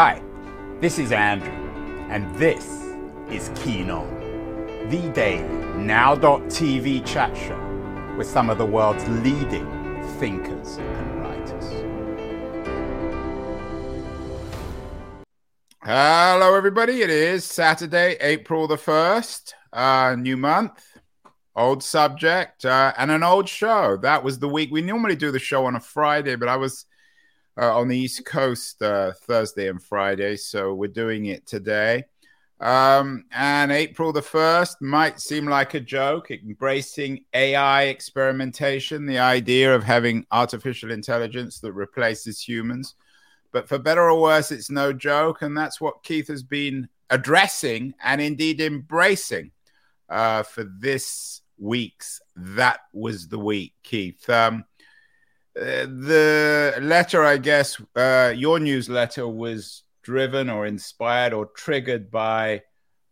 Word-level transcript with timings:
Hi, 0.00 0.22
this 0.78 0.96
is 1.00 1.10
Andrew, 1.10 1.50
and 2.08 2.32
this 2.36 2.64
is 3.32 3.50
Keen 3.56 3.90
On, 3.90 4.06
the 4.88 5.10
daily 5.12 5.42
now.tv 5.76 7.04
chat 7.04 7.36
show 7.36 8.14
with 8.16 8.28
some 8.28 8.48
of 8.48 8.58
the 8.58 8.64
world's 8.64 9.04
leading 9.08 9.66
thinkers 10.20 10.76
and 10.76 11.20
writers. 11.20 11.64
Hello, 15.82 16.54
everybody. 16.54 17.02
It 17.02 17.10
is 17.10 17.44
Saturday, 17.44 18.18
April 18.20 18.68
the 18.68 18.76
1st, 18.76 19.52
uh, 19.72 20.14
new 20.16 20.36
month. 20.36 20.80
Old 21.56 21.82
subject 21.82 22.64
uh, 22.64 22.92
and 22.96 23.10
an 23.10 23.24
old 23.24 23.48
show. 23.48 23.96
That 23.96 24.22
was 24.22 24.38
the 24.38 24.48
week. 24.48 24.70
We 24.70 24.80
normally 24.80 25.16
do 25.16 25.32
the 25.32 25.40
show 25.40 25.66
on 25.66 25.74
a 25.74 25.80
Friday, 25.80 26.36
but 26.36 26.48
I 26.48 26.54
was 26.54 26.86
uh, 27.58 27.76
on 27.76 27.88
the 27.88 27.98
East 27.98 28.24
Coast 28.24 28.80
uh, 28.82 29.12
Thursday 29.12 29.68
and 29.68 29.82
Friday, 29.82 30.36
so 30.36 30.74
we're 30.74 30.88
doing 30.88 31.26
it 31.26 31.46
today. 31.46 32.04
Um, 32.60 33.24
and 33.32 33.70
April 33.70 34.12
the 34.12 34.20
1st 34.20 34.80
might 34.80 35.20
seem 35.20 35.46
like 35.46 35.74
a 35.74 35.80
joke, 35.80 36.30
embracing 36.30 37.24
AI 37.32 37.84
experimentation, 37.84 39.06
the 39.06 39.18
idea 39.18 39.74
of 39.74 39.84
having 39.84 40.26
artificial 40.32 40.90
intelligence 40.90 41.60
that 41.60 41.72
replaces 41.72 42.40
humans. 42.40 42.94
But 43.52 43.68
for 43.68 43.78
better 43.78 44.10
or 44.10 44.20
worse, 44.20 44.50
it's 44.50 44.70
no 44.70 44.92
joke. 44.92 45.42
And 45.42 45.56
that's 45.56 45.80
what 45.80 46.02
Keith 46.02 46.28
has 46.28 46.42
been 46.42 46.88
addressing 47.10 47.94
and 48.02 48.20
indeed 48.20 48.60
embracing 48.60 49.52
uh, 50.08 50.42
for 50.42 50.64
this 50.64 51.42
week's 51.58 52.20
That 52.36 52.80
Was 52.92 53.28
the 53.28 53.38
Week, 53.38 53.72
Keith. 53.82 54.28
Um, 54.28 54.64
the 55.58 56.78
letter, 56.80 57.24
I 57.24 57.36
guess, 57.36 57.80
uh, 57.96 58.32
your 58.36 58.58
newsletter 58.58 59.26
was 59.26 59.82
driven 60.02 60.48
or 60.48 60.66
inspired 60.66 61.32
or 61.32 61.46
triggered 61.46 62.10
by 62.10 62.62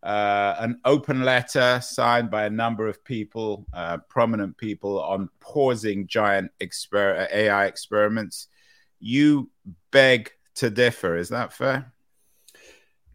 uh, 0.02 0.54
an 0.60 0.80
open 0.84 1.24
letter 1.24 1.80
signed 1.82 2.30
by 2.30 2.44
a 2.44 2.50
number 2.50 2.86
of 2.86 3.02
people, 3.04 3.66
uh, 3.72 3.98
prominent 4.08 4.56
people, 4.56 5.02
on 5.02 5.28
pausing 5.40 6.06
giant 6.06 6.50
exper- 6.60 7.28
AI 7.32 7.66
experiments. 7.66 8.48
You 9.00 9.50
beg 9.90 10.30
to 10.56 10.70
differ. 10.70 11.16
Is 11.16 11.30
that 11.30 11.52
fair? 11.52 11.92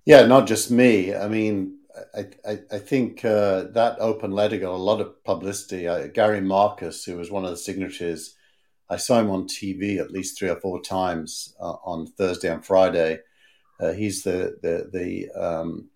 Yeah, 0.06 0.26
not 0.26 0.48
just 0.48 0.72
me. 0.72 1.16
I 1.16 1.28
mean, 1.28 1.78
I, 2.16 2.26
I, 2.46 2.60
I 2.72 2.78
think 2.80 3.24
uh, 3.24 3.64
that 3.72 3.98
open 4.00 4.32
letter 4.32 4.58
got 4.58 4.74
a 4.74 4.76
lot 4.76 5.02
of 5.02 5.24
publicity. 5.24 5.88
Uh, 5.88 6.08
Gary 6.08 6.42
Marcus, 6.42 7.04
who 7.06 7.18
was 7.18 7.32
one 7.32 7.46
of 7.46 7.52
the 7.52 7.58
signatories, 7.58 8.36
I 8.92 8.98
saw 8.98 9.20
him 9.20 9.32
on 9.32 9.48
TV 9.48 10.00
at 10.00 10.12
least 10.12 10.38
three 10.38 10.50
or 10.50 10.58
four 10.58 10.82
times 10.82 11.56
uh, 11.62 11.76
on 11.86 12.08
Thursday 12.08 12.52
and 12.54 12.64
Friday. 12.64 13.20
Uh, 13.80 13.94
he's 13.94 14.22
the 14.22 14.58
the 14.62 14.90
the 14.92 15.32
um, 15.32 15.90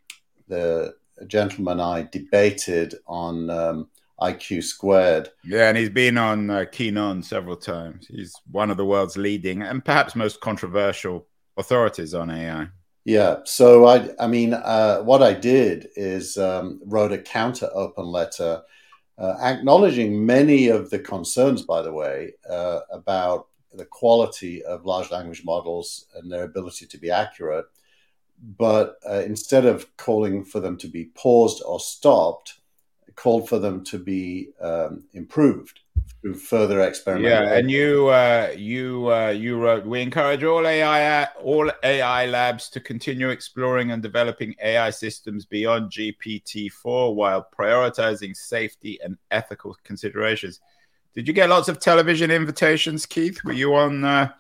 the 0.48 0.96
gentleman 1.28 1.82
I 1.82 2.08
debated 2.10 2.96
on 3.06 3.50
um, 3.50 3.90
IQ 4.22 4.64
squared. 4.64 5.30
Yeah, 5.44 5.68
and 5.68 5.78
he's 5.78 5.90
been 5.90 6.18
on 6.18 6.50
uh, 6.50 6.66
Keen 6.72 6.98
On 6.98 7.22
several 7.22 7.58
times. 7.58 8.08
He's 8.08 8.34
one 8.50 8.72
of 8.72 8.78
the 8.78 8.86
world's 8.86 9.18
leading 9.18 9.62
and 9.62 9.84
perhaps 9.84 10.16
most 10.16 10.40
controversial 10.40 11.28
authorities 11.58 12.14
on 12.14 12.30
AI. 12.30 12.70
Yeah, 13.04 13.40
so 13.44 13.86
I 13.88 14.10
I 14.20 14.28
mean, 14.28 14.54
uh, 14.54 15.00
what 15.00 15.22
I 15.22 15.34
did 15.34 15.90
is 15.98 16.38
um, 16.38 16.80
wrote 16.86 17.12
a 17.12 17.18
counter 17.18 17.70
open 17.74 18.06
letter 18.06 18.64
uh, 19.18 19.36
acknowledging 19.42 20.26
many 20.26 20.68
of 20.68 20.90
the 20.90 21.00
concerns, 21.00 21.62
by 21.62 21.82
the 21.82 21.92
way, 21.92 22.34
uh, 22.50 22.82
about 22.92 23.48
the 23.74 23.86
quality 23.86 24.64
of 24.64 24.86
large 24.86 25.12
language 25.12 25.44
models 25.46 26.08
and 26.16 26.32
their 26.32 26.44
ability 26.44 26.86
to 26.86 26.98
be 26.98 27.12
accurate. 27.12 27.66
But 28.58 28.98
uh, 29.10 29.24
instead 29.26 29.66
of 29.66 29.96
calling 29.98 30.44
for 30.44 30.60
them 30.60 30.78
to 30.78 30.88
be 30.88 31.06
paused 31.16 31.64
or 31.66 31.80
stopped, 31.80 32.60
called 33.16 33.48
for 33.48 33.60
them 33.60 33.84
to 33.86 33.98
be 33.98 34.50
um, 34.60 35.06
improved 35.14 35.80
through 36.26 36.34
further 36.34 36.82
experiment. 36.82 37.28
Yeah, 37.28 37.54
and 37.54 37.70
you 37.70 38.08
uh, 38.08 38.52
you 38.58 39.12
uh, 39.12 39.30
you 39.30 39.58
wrote, 39.58 39.86
we 39.86 40.02
encourage 40.02 40.44
all 40.44 40.66
AI 40.66 41.26
all 41.44 41.70
AI 41.84 42.26
labs 42.26 42.68
to 42.70 42.80
continue 42.80 43.30
exploring 43.30 43.92
and 43.92 44.02
developing 44.02 44.56
AI 44.64 44.90
systems 44.90 45.46
beyond 45.46 45.92
GPT-4 45.92 47.14
while 47.14 47.48
prioritizing 47.58 48.36
safety 48.36 49.00
and 49.04 49.18
ethical 49.30 49.78
considerations. 49.84 50.62
Did 51.14 51.28
you 51.28 51.34
get 51.34 51.50
lots 51.50 51.70
of 51.70 51.80
television 51.80 52.32
invitations, 52.32 53.06
Keith? 53.06 53.44
Were 53.46 53.54
you 53.54 53.76
on 53.76 54.04
uh, 54.04 54.32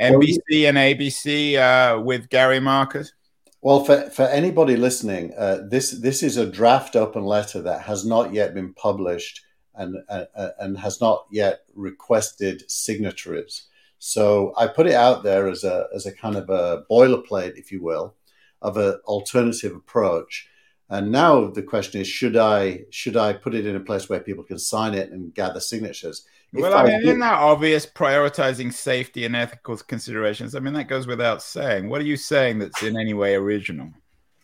NBC 0.00 0.68
and 0.68 0.78
ABC 0.78 1.56
uh, 1.56 2.00
with 2.00 2.28
Gary 2.30 2.60
Marcus? 2.60 3.12
Well, 3.60 3.84
for, 3.84 4.10
for 4.10 4.24
anybody 4.24 4.76
listening, 4.76 5.34
uh, 5.36 5.58
this 5.68 5.90
this 5.90 6.22
is 6.22 6.36
a 6.36 6.46
draft 6.46 6.94
open 6.94 7.24
letter 7.24 7.60
that 7.62 7.82
has 7.82 8.04
not 8.06 8.32
yet 8.32 8.54
been 8.54 8.74
published 8.74 9.40
and 9.74 9.96
uh, 10.08 10.24
and 10.58 10.78
has 10.78 11.00
not 11.00 11.26
yet 11.30 11.60
requested 11.74 12.70
signatories. 12.70 13.64
So 13.98 14.52
I 14.56 14.66
put 14.66 14.86
it 14.86 14.94
out 14.94 15.22
there 15.22 15.48
as 15.48 15.64
a 15.64 15.86
as 15.94 16.06
a 16.06 16.12
kind 16.12 16.36
of 16.36 16.50
a 16.50 16.84
boilerplate, 16.90 17.56
if 17.56 17.70
you 17.70 17.82
will, 17.82 18.14
of 18.60 18.76
an 18.76 18.94
alternative 19.04 19.74
approach. 19.74 20.48
And 20.90 21.10
now 21.10 21.46
the 21.48 21.62
question 21.62 22.00
is, 22.00 22.08
should 22.08 22.36
I 22.36 22.80
should 22.90 23.16
I 23.16 23.32
put 23.32 23.54
it 23.54 23.66
in 23.66 23.76
a 23.76 23.80
place 23.80 24.08
where 24.08 24.20
people 24.20 24.44
can 24.44 24.58
sign 24.58 24.94
it 24.94 25.10
and 25.10 25.34
gather 25.34 25.60
signatures? 25.60 26.26
If 26.52 26.60
well, 26.60 26.74
I 26.74 26.84
mean, 26.84 27.00
isn't 27.00 27.20
that 27.20 27.38
obvious? 27.38 27.86
Prioritizing 27.86 28.72
safety 28.72 29.24
and 29.24 29.34
ethical 29.34 29.76
considerations. 29.78 30.54
I 30.54 30.60
mean, 30.60 30.74
that 30.74 30.88
goes 30.88 31.06
without 31.06 31.42
saying. 31.42 31.88
What 31.88 32.02
are 32.02 32.04
you 32.04 32.18
saying 32.18 32.58
that's 32.58 32.82
in 32.82 32.98
any 32.98 33.14
way 33.14 33.36
original? 33.36 33.90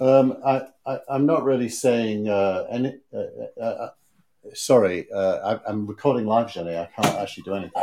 Um, 0.01 0.39
I, 0.47 0.63
am 1.11 1.27
not 1.27 1.45
really 1.45 1.69
saying 1.69 2.29
uh, 2.29 2.65
any. 2.71 2.95
Uh, 3.13 3.61
uh, 3.61 3.65
uh 3.65 3.91
sorry, 4.55 5.11
uh, 5.13 5.59
I, 5.67 5.71
am 5.71 5.87
recording 5.87 6.27
live, 6.27 6.53
Jenny. 6.53 6.77
I 6.77 6.89
can't 6.97 7.17
actually 7.17 7.45
do 7.45 7.55
anything. 7.55 7.83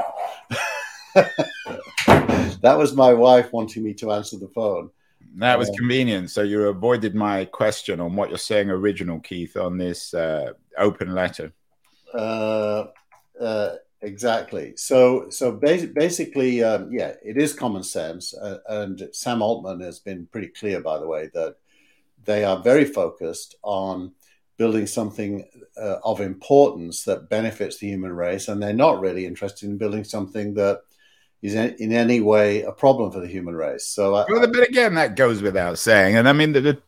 that 2.62 2.76
was 2.78 2.94
my 2.94 3.14
wife 3.14 3.52
wanting 3.54 3.84
me 3.84 3.94
to 3.96 4.12
answer 4.12 4.38
the 4.38 4.48
phone. 4.50 4.90
That 5.36 5.60
was 5.60 5.70
um, 5.70 5.76
convenient. 5.76 6.32
So 6.32 6.44
you 6.44 6.68
avoided 6.68 7.16
my 7.16 7.46
question 7.46 8.00
on 8.00 8.16
what 8.16 8.30
you're 8.30 8.38
saying, 8.38 8.70
original 8.70 9.20
Keith, 9.20 9.58
on 9.58 9.78
this 9.78 10.14
uh, 10.14 10.54
open 10.78 11.14
letter. 11.14 11.52
Uh, 12.14 12.86
uh, 13.40 13.76
exactly. 14.02 14.74
So, 14.78 15.30
so 15.30 15.52
basically, 15.52 16.64
um, 16.64 16.90
yeah, 16.92 17.14
it 17.24 17.38
is 17.38 17.54
common 17.54 17.84
sense, 17.84 18.34
uh, 18.34 18.60
and 18.70 19.10
Sam 19.12 19.42
Altman 19.42 19.82
has 19.82 20.00
been 20.00 20.28
pretty 20.32 20.48
clear, 20.48 20.80
by 20.80 21.00
the 21.00 21.08
way, 21.08 21.30
that 21.34 21.58
they 22.24 22.44
are 22.44 22.62
very 22.62 22.86
focused 22.86 23.56
on 23.62 24.14
building 24.58 24.88
something 24.88 25.46
uh, 25.80 25.98
of 26.04 26.22
importance 26.22 27.04
that 27.04 27.30
benefits 27.30 27.78
the 27.78 27.88
human 27.88 28.14
race, 28.14 28.48
and 28.48 28.62
they're 28.62 28.74
not 28.74 29.02
really 29.02 29.26
interested 29.26 29.70
in 29.70 29.78
building 29.78 30.04
something 30.04 30.54
that 30.56 30.82
is 31.42 31.54
in 31.54 31.92
any 31.92 32.22
way 32.22 32.64
a 32.64 32.72
problem 32.72 33.12
for 33.12 33.20
the 33.20 33.28
human 33.28 33.56
race. 33.56 33.88
So, 33.88 34.14
well, 34.14 34.48
but 34.48 34.68
again, 34.68 34.96
that 34.96 35.16
goes 35.16 35.42
without 35.42 35.78
saying, 35.78 36.16
and 36.16 36.28
I 36.28 36.34
mean, 36.34 36.54
the, 36.54 36.62
the, 36.62 36.82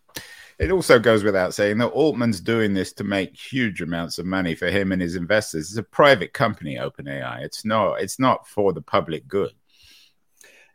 it 0.58 0.72
also 0.72 0.98
goes 0.98 1.24
without 1.24 1.54
saying 1.54 1.78
that 1.78 1.90
Altman's 1.90 2.42
doing 2.42 2.74
this 2.74 2.92
to 2.94 3.04
make 3.04 3.38
huge 3.38 3.82
amounts 3.82 4.18
of 4.18 4.26
money 4.26 4.56
for 4.56 4.68
him 4.68 4.92
and 4.92 5.02
his 5.02 5.16
investors. 5.16 5.70
It's 5.70 5.78
a 5.78 5.84
private 5.84 6.34
company, 6.34 6.78
OpenAI. 6.78 7.44
It's 7.44 7.64
not. 7.64 8.02
It's 8.02 8.18
not 8.20 8.48
for 8.48 8.74
the 8.74 8.82
public 8.82 9.28
good. 9.28 9.52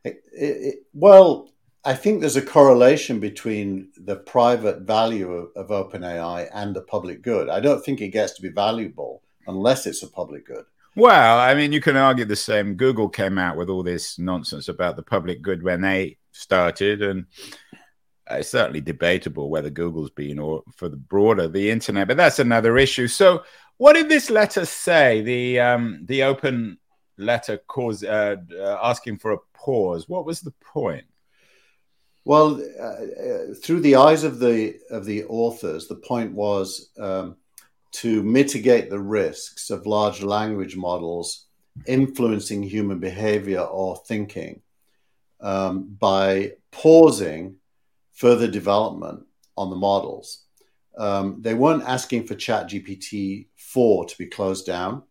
It, 0.05 0.23
it, 0.33 0.75
well, 0.93 1.52
I 1.85 1.95
think 1.95 2.21
there's 2.21 2.37
a 2.37 2.43
correlation 2.43 3.19
between 3.19 3.89
the 3.97 4.17
private 4.17 4.83
value 4.83 5.33
of, 5.33 5.51
of 5.57 5.91
OpenAI 5.91 6.49
and 6.55 6.77
the 6.77 6.83
public 6.83 7.23
good. 7.23 7.49
I 7.49 7.59
don't 7.59 7.85
think 7.85 8.01
it 8.01 8.09
gets 8.09 8.35
to 8.35 8.43
be 8.43 8.51
valuable 8.51 9.23
unless 9.49 9.87
it's 9.87 10.05
a 10.05 10.09
public 10.09 10.47
good. 10.47 10.65
Well, 10.95 11.39
I 11.39 11.55
mean, 11.55 11.73
you 11.73 11.81
can 11.81 11.97
argue 11.97 12.25
the 12.25 12.37
same. 12.37 12.75
Google 12.75 13.09
came 13.09 13.39
out 13.39 13.57
with 13.57 13.69
all 13.69 13.83
this 13.83 14.19
nonsense 14.19 14.69
about 14.69 14.97
the 14.97 15.03
public 15.03 15.43
good 15.43 15.63
when 15.63 15.81
they 15.81 16.19
started, 16.33 17.03
and 17.03 17.27
it's 18.31 18.51
certainly 18.51 18.81
debatable 18.81 19.51
whether 19.51 19.71
Google's 19.71 20.11
been 20.11 20.39
or 20.39 20.63
for 20.77 20.89
the 20.89 20.97
broader 20.97 21.49
the 21.49 21.71
internet, 21.71 22.09
but 22.09 22.17
that's 22.17 22.39
another 22.39 22.77
issue. 22.77 23.09
So, 23.09 23.43
what 23.79 23.95
did 23.95 24.09
this 24.09 24.31
letter 24.31 24.67
say? 24.67 25.23
The 25.23 25.61
um, 25.61 26.01
the 26.05 26.25
open 26.25 26.79
letter 27.17 27.59
cause 27.67 28.05
uh, 28.05 28.37
uh, 28.55 28.79
asking 28.83 29.19
for 29.19 29.33
a 29.33 29.39
pause. 29.55 30.09
What 30.09 30.27
was 30.27 30.41
the 30.41 30.53
point? 30.61 31.05
Well, 32.25 32.63
uh, 32.81 32.83
uh, 32.83 33.55
through 33.61 33.81
the 33.81 33.97
eyes 33.97 34.23
of 34.23 34.39
the 34.39 34.79
of 34.91 35.05
the 35.05 35.25
authors, 35.25 35.89
the 35.89 35.97
point 35.97 36.33
was 36.33 36.91
um, 36.99 37.37
to 37.93 38.23
mitigate 38.23 38.91
the 38.91 39.01
risks 39.01 39.71
of 39.71 39.87
large 39.87 40.23
language 40.23 40.77
models 40.77 41.47
influencing 41.87 42.63
human 42.63 42.99
behavior 42.99 43.61
or 43.61 43.97
thinking 44.07 44.61
um, 45.41 45.97
by 45.99 46.53
pausing 46.71 47.57
further 48.13 48.47
development 48.47 49.27
on 49.57 49.71
the 49.71 49.77
models. 49.77 50.45
Um, 50.97 51.39
they 51.41 51.55
weren't 51.55 51.85
asking 51.85 52.27
for 52.27 52.35
Chat 52.35 52.69
GPT 52.69 53.47
4 53.57 54.07
to 54.07 54.19
be 54.19 54.27
closed 54.27 54.67
down. 54.67 55.03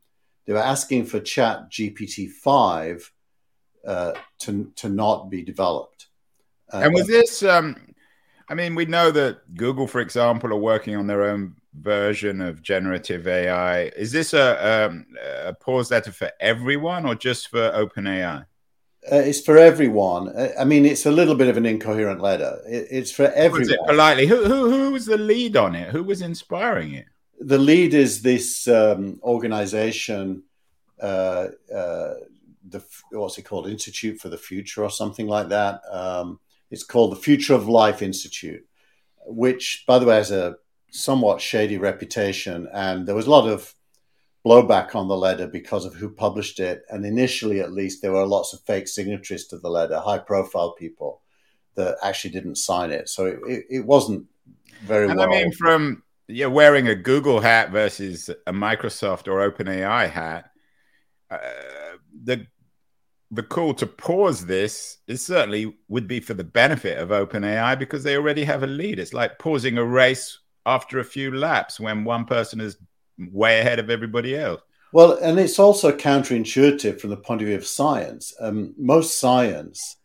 They 0.46 0.54
were 0.54 0.60
asking 0.60 1.06
for 1.06 1.20
Chat 1.20 1.72
GPT 1.72 2.30
5 2.30 3.12
uh, 3.86 4.14
to, 4.40 4.72
to 4.76 4.90
not 4.90 5.30
be 5.30 5.42
developed. 5.42 6.08
Uh, 6.74 6.78
and 6.78 6.94
was 6.94 7.08
this? 7.08 7.44
Um, 7.44 7.76
I 8.50 8.54
mean, 8.54 8.76
we 8.76 8.86
know 8.86 9.12
that 9.12 9.56
Google, 9.56 9.88
for 9.88 10.02
example, 10.02 10.52
are 10.52 10.58
working 10.58 10.96
on 10.96 11.08
their 11.08 11.24
own 11.24 11.56
version 11.74 12.42
of 12.42 12.62
generative 12.62 13.28
AI. 13.28 13.84
Is 13.96 14.12
this 14.12 14.34
a, 14.34 14.86
um, 14.88 15.06
a 15.46 15.54
pause 15.54 15.92
letter 15.92 16.12
for 16.12 16.30
everyone 16.40 17.06
or 17.06 17.16
just 17.16 17.48
for 17.48 17.72
OpenAI? 17.72 18.46
Uh, 19.12 19.16
it's 19.16 19.42
for 19.42 19.58
everyone. 19.58 20.30
Uh, 20.30 20.50
I 20.60 20.64
mean, 20.64 20.86
it's 20.86 21.06
a 21.06 21.12
little 21.12 21.34
bit 21.34 21.48
of 21.48 21.58
an 21.58 21.66
incoherent 21.66 22.22
letter. 22.22 22.62
It, 22.68 22.88
it's 22.92 23.12
for 23.12 23.32
everyone. 23.32 23.72
It 23.72 23.80
politely, 23.88 24.28
who, 24.28 24.44
who 24.46 24.70
who 24.70 24.92
was 24.92 25.08
the 25.08 25.18
lead 25.18 25.58
on 25.58 25.74
it? 25.74 25.90
Who 25.90 26.04
was 26.04 26.22
inspiring 26.22 26.94
it? 26.94 27.06
The 27.40 27.58
lead 27.58 27.96
is 27.96 28.22
this 28.22 28.68
um, 28.68 29.20
organization, 29.24 30.44
uh, 31.02 31.48
uh, 31.74 32.14
the 32.70 32.84
what's 33.10 33.40
it 33.40 33.44
called, 33.44 33.68
Institute 33.68 34.20
for 34.20 34.30
the 34.30 34.38
Future 34.38 34.84
or 34.84 34.92
something 34.92 35.26
like 35.26 35.50
that. 35.50 35.82
Um, 35.90 36.40
it's 36.72 36.84
called 36.84 37.12
the 37.12 37.18
Future 37.18 37.54
of 37.54 37.68
Life 37.68 38.02
Institute, 38.02 38.66
which, 39.26 39.84
by 39.86 40.00
the 40.00 40.06
way, 40.06 40.16
has 40.16 40.32
a 40.32 40.56
somewhat 40.90 41.42
shady 41.42 41.78
reputation, 41.78 42.68
and 42.74 43.08
there 43.08 43.16
was 43.16 43.28
a 43.28 43.32
lot 43.32 43.48
of 43.48 43.76
blowback 44.46 44.96
on 44.96 45.08
the 45.08 45.18
letter 45.18 45.46
because 45.46 45.86
of 45.86 45.94
who 45.94 46.10
published 46.10 46.60
it. 46.60 46.84
And 46.90 47.06
initially, 47.06 47.60
at 47.60 47.74
least, 47.74 48.02
there 48.02 48.14
were 48.14 48.26
lots 48.26 48.54
of 48.54 48.62
fake 48.62 48.88
signatories 48.88 49.48
to 49.48 49.60
the 49.60 49.70
letter, 49.70 50.00
high 50.00 50.18
profile 50.18 50.72
people 50.74 51.22
that 51.76 51.98
actually 52.04 52.32
didn't 52.32 52.56
sign 52.56 52.92
it. 52.92 53.08
So 53.10 53.26
it, 53.48 53.66
it 53.70 53.86
wasn't 53.86 54.26
very 54.84 55.08
and 55.08 55.18
well. 55.18 55.28
I 55.28 55.32
mean, 55.32 55.52
from 55.52 56.04
yeah, 56.28 56.48
wearing 56.48 56.88
a 56.88 56.96
Google 56.96 57.42
hat 57.42 57.72
versus 57.72 58.30
a 58.48 58.54
Microsoft 58.54 59.28
or 59.28 59.50
OpenAI 59.50 60.10
hat, 60.10 60.52
uh, 61.30 61.38
the 62.24 62.48
the 63.32 63.44
call 63.44 63.74
to 63.76 63.88
pause 63.88 64.46
this 64.46 64.98
is 65.08 65.26
certainly 65.26 65.74
would 65.88 66.08
be 66.08 66.20
for 66.20 66.34
the 66.34 66.44
benefit 66.44 66.98
of 66.98 67.10
OpenAI 67.10 67.80
because 67.80 68.04
they 68.04 68.18
already 68.18 68.44
have 68.44 68.62
a 68.62 68.68
lead. 68.68 69.00
It's 69.00 69.14
like 69.14 69.40
pausing 69.40 69.78
a 69.78 69.86
race 69.86 70.40
after 70.66 71.00
a 71.00 71.06
few 71.06 71.34
laps 71.34 71.80
when 71.80 72.04
one 72.04 72.26
person 72.26 72.60
is 72.60 72.78
way 73.18 73.60
ahead 73.60 73.80
of 73.80 73.90
everybody 73.90 74.38
else. 74.38 74.62
Well, 74.94 75.14
and 75.14 75.40
it's 75.40 75.60
also 75.60 75.96
counterintuitive 75.96 77.00
from 77.00 77.12
the 77.12 77.18
point 77.18 77.42
of 77.42 77.48
view 77.48 77.56
of 77.56 77.66
science. 77.66 78.34
Um, 78.42 78.74
most 78.78 79.18
science 79.20 79.96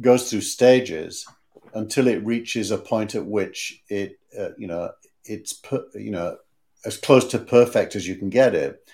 goes 0.00 0.28
through 0.28 0.40
stages 0.40 1.24
until 1.74 2.08
it 2.08 2.24
reaches 2.24 2.72
a 2.72 2.78
point 2.78 3.14
at 3.14 3.24
which 3.24 3.80
it, 3.88 4.18
uh, 4.36 4.50
you 4.58 4.66
know, 4.66 4.90
it's 5.24 5.52
per, 5.52 5.84
you 5.94 6.10
know 6.10 6.36
as 6.84 6.96
close 6.96 7.26
to 7.26 7.38
perfect 7.38 7.94
as 7.94 8.08
you 8.08 8.16
can 8.16 8.30
get 8.30 8.54
it. 8.54 8.88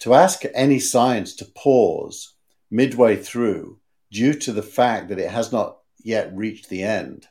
To 0.00 0.14
ask 0.14 0.42
any 0.54 0.78
science 0.78 1.34
to 1.36 1.44
pause 1.44 2.31
midway 2.72 3.16
through 3.16 3.78
due 4.10 4.32
to 4.32 4.52
the 4.52 4.62
fact 4.62 5.08
that 5.08 5.18
it 5.18 5.30
has 5.30 5.52
not 5.52 5.76
yet 6.02 6.34
reached 6.34 6.68
the 6.68 6.82
end 6.82 7.28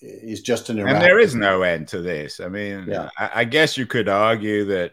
is 0.00 0.40
just 0.40 0.70
an 0.70 0.78
and 0.78 1.02
there 1.02 1.18
is 1.18 1.34
no 1.34 1.62
end 1.62 1.88
to 1.88 2.00
this. 2.00 2.40
I 2.40 2.48
mean, 2.48 2.86
yeah. 2.88 3.10
I, 3.18 3.30
I 3.36 3.44
guess 3.44 3.76
you 3.76 3.86
could 3.86 4.08
argue 4.08 4.66
that 4.66 4.92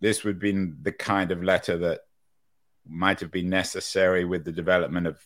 this 0.00 0.24
would 0.24 0.38
be 0.38 0.52
the 0.82 0.92
kind 0.92 1.30
of 1.30 1.42
letter 1.42 1.78
that 1.78 2.00
might 2.86 3.20
have 3.20 3.30
been 3.30 3.48
necessary 3.48 4.24
with 4.24 4.44
the 4.44 4.52
development 4.52 5.06
of 5.06 5.18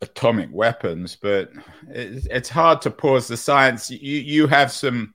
atomic 0.00 0.50
weapons, 0.52 1.16
but 1.20 1.50
it, 1.88 2.26
it's 2.30 2.48
hard 2.48 2.82
to 2.82 2.90
pause 2.90 3.28
the 3.28 3.36
science. 3.36 3.90
You, 3.90 4.18
you 4.18 4.46
have 4.46 4.72
some 4.72 5.14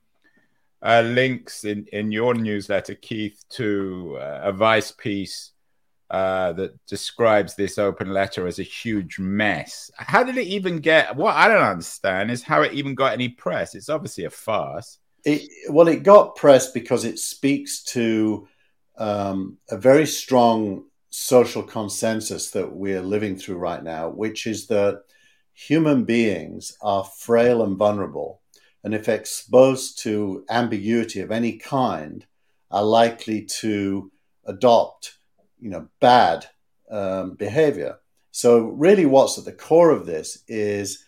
uh, 0.82 1.02
links 1.02 1.64
in, 1.64 1.86
in 1.92 2.12
your 2.12 2.34
newsletter, 2.34 2.94
Keith, 2.94 3.44
to 3.50 4.18
uh, 4.20 4.40
a 4.44 4.52
Vice 4.52 4.92
piece 4.92 5.52
uh, 6.10 6.52
that 6.52 6.86
describes 6.86 7.54
this 7.54 7.78
open 7.78 8.12
letter 8.12 8.46
as 8.46 8.58
a 8.58 8.64
huge 8.64 9.18
mess. 9.18 9.90
How 9.96 10.22
did 10.22 10.36
it 10.36 10.46
even 10.46 10.78
get? 10.78 11.16
What 11.16 11.34
I 11.34 11.48
don't 11.48 11.62
understand 11.62 12.30
is 12.30 12.42
how 12.42 12.62
it 12.62 12.72
even 12.74 12.94
got 12.94 13.12
any 13.12 13.28
press. 13.28 13.74
It's 13.74 13.88
obviously 13.88 14.24
a 14.24 14.30
farce. 14.30 14.98
It, 15.24 15.48
well, 15.70 15.88
it 15.88 16.04
got 16.04 16.36
press 16.36 16.70
because 16.70 17.04
it 17.04 17.18
speaks 17.18 17.82
to 17.84 18.46
um, 18.96 19.58
a 19.68 19.76
very 19.76 20.06
strong 20.06 20.84
social 21.10 21.62
consensus 21.62 22.50
that 22.50 22.72
we're 22.72 23.02
living 23.02 23.36
through 23.36 23.56
right 23.56 23.82
now, 23.82 24.08
which 24.08 24.46
is 24.46 24.66
that 24.68 25.02
human 25.54 26.04
beings 26.04 26.76
are 26.82 27.04
frail 27.18 27.62
and 27.62 27.76
vulnerable, 27.76 28.42
and 28.84 28.94
if 28.94 29.08
exposed 29.08 29.98
to 30.02 30.44
ambiguity 30.50 31.20
of 31.20 31.32
any 31.32 31.56
kind, 31.56 32.26
are 32.70 32.84
likely 32.84 33.42
to 33.42 34.12
adopt, 34.44 35.16
you 35.60 35.70
know, 35.70 35.88
bad 36.00 36.46
um, 36.90 37.34
behavior. 37.34 37.98
So, 38.30 38.60
really, 38.60 39.06
what's 39.06 39.38
at 39.38 39.44
the 39.44 39.52
core 39.52 39.90
of 39.90 40.06
this 40.06 40.42
is 40.46 41.04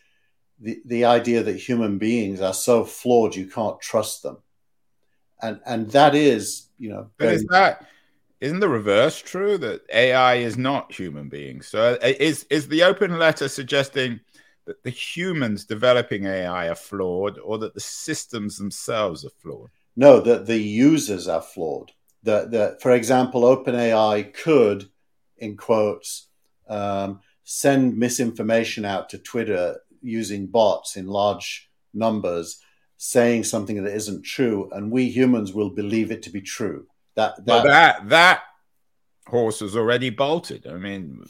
the, 0.61 0.81
the 0.85 1.05
idea 1.05 1.43
that 1.43 1.57
human 1.57 1.99
beings 1.99 2.41
are 2.41 2.55
so 2.55 2.85
flawed 2.85 3.37
you 3.37 3.47
can't 3.47 3.81
trust 3.81 4.23
them. 4.23 4.39
And 5.41 5.61
and 5.67 5.91
that 5.91 6.15
is, 6.15 6.69
you 6.79 6.91
know, 6.91 7.11
but 7.17 7.29
is 7.29 7.45
that 7.51 7.87
isn't 8.41 8.61
the 8.61 8.69
reverse 8.69 9.21
true 9.21 9.59
that 9.59 9.83
AI 9.93 10.37
is 10.37 10.57
not 10.57 10.93
human 10.93 11.29
beings? 11.29 11.69
So 11.69 11.99
uh, 12.03 12.13
is 12.19 12.45
is 12.51 12.67
the 12.69 12.83
open 12.83 13.19
letter 13.19 13.49
suggesting 13.49 14.21
that 14.67 14.83
the 14.83 14.91
humans 14.91 15.65
developing 15.65 16.27
AI 16.27 16.69
are 16.69 16.75
flawed 16.75 17.39
or 17.39 17.59
that 17.59 17.75
the 17.75 17.81
systems 17.81 18.59
themselves 18.59 19.25
are 19.25 19.31
flawed? 19.39 19.71
No, 19.97 20.21
that 20.21 20.47
the 20.47 20.59
users 20.59 21.29
are 21.29 21.41
flawed. 21.41 21.93
That, 22.29 22.51
that 22.51 22.83
for 22.83 22.91
example, 22.91 23.41
OpenAI 23.43 24.35
could, 24.35 24.91
in 25.39 25.57
quotes, 25.57 26.29
um, 26.69 27.21
send 27.43 27.97
misinformation 27.97 28.85
out 28.85 29.09
to 29.09 29.19
Twitter 29.19 29.81
using 30.03 30.47
bots 30.47 30.97
in 30.97 31.07
large 31.07 31.71
numbers 31.95 32.61
saying 32.99 33.45
something 33.45 33.83
that 33.83 33.95
isn't 33.95 34.25
true, 34.25 34.69
and 34.73 34.91
we 34.91 35.09
humans 35.09 35.55
will 35.55 35.71
believe 35.71 36.11
it 36.11 36.23
to 36.25 36.31
be 36.31 36.43
true. 36.43 36.87
That 37.15 37.37
that 37.47 37.65
well, 37.65 37.65
that, 37.65 38.09
that 38.11 38.43
horse 39.27 39.61
has 39.61 39.75
already 39.75 40.11
bolted. 40.11 40.67
I 40.67 40.75
mean, 40.75 41.25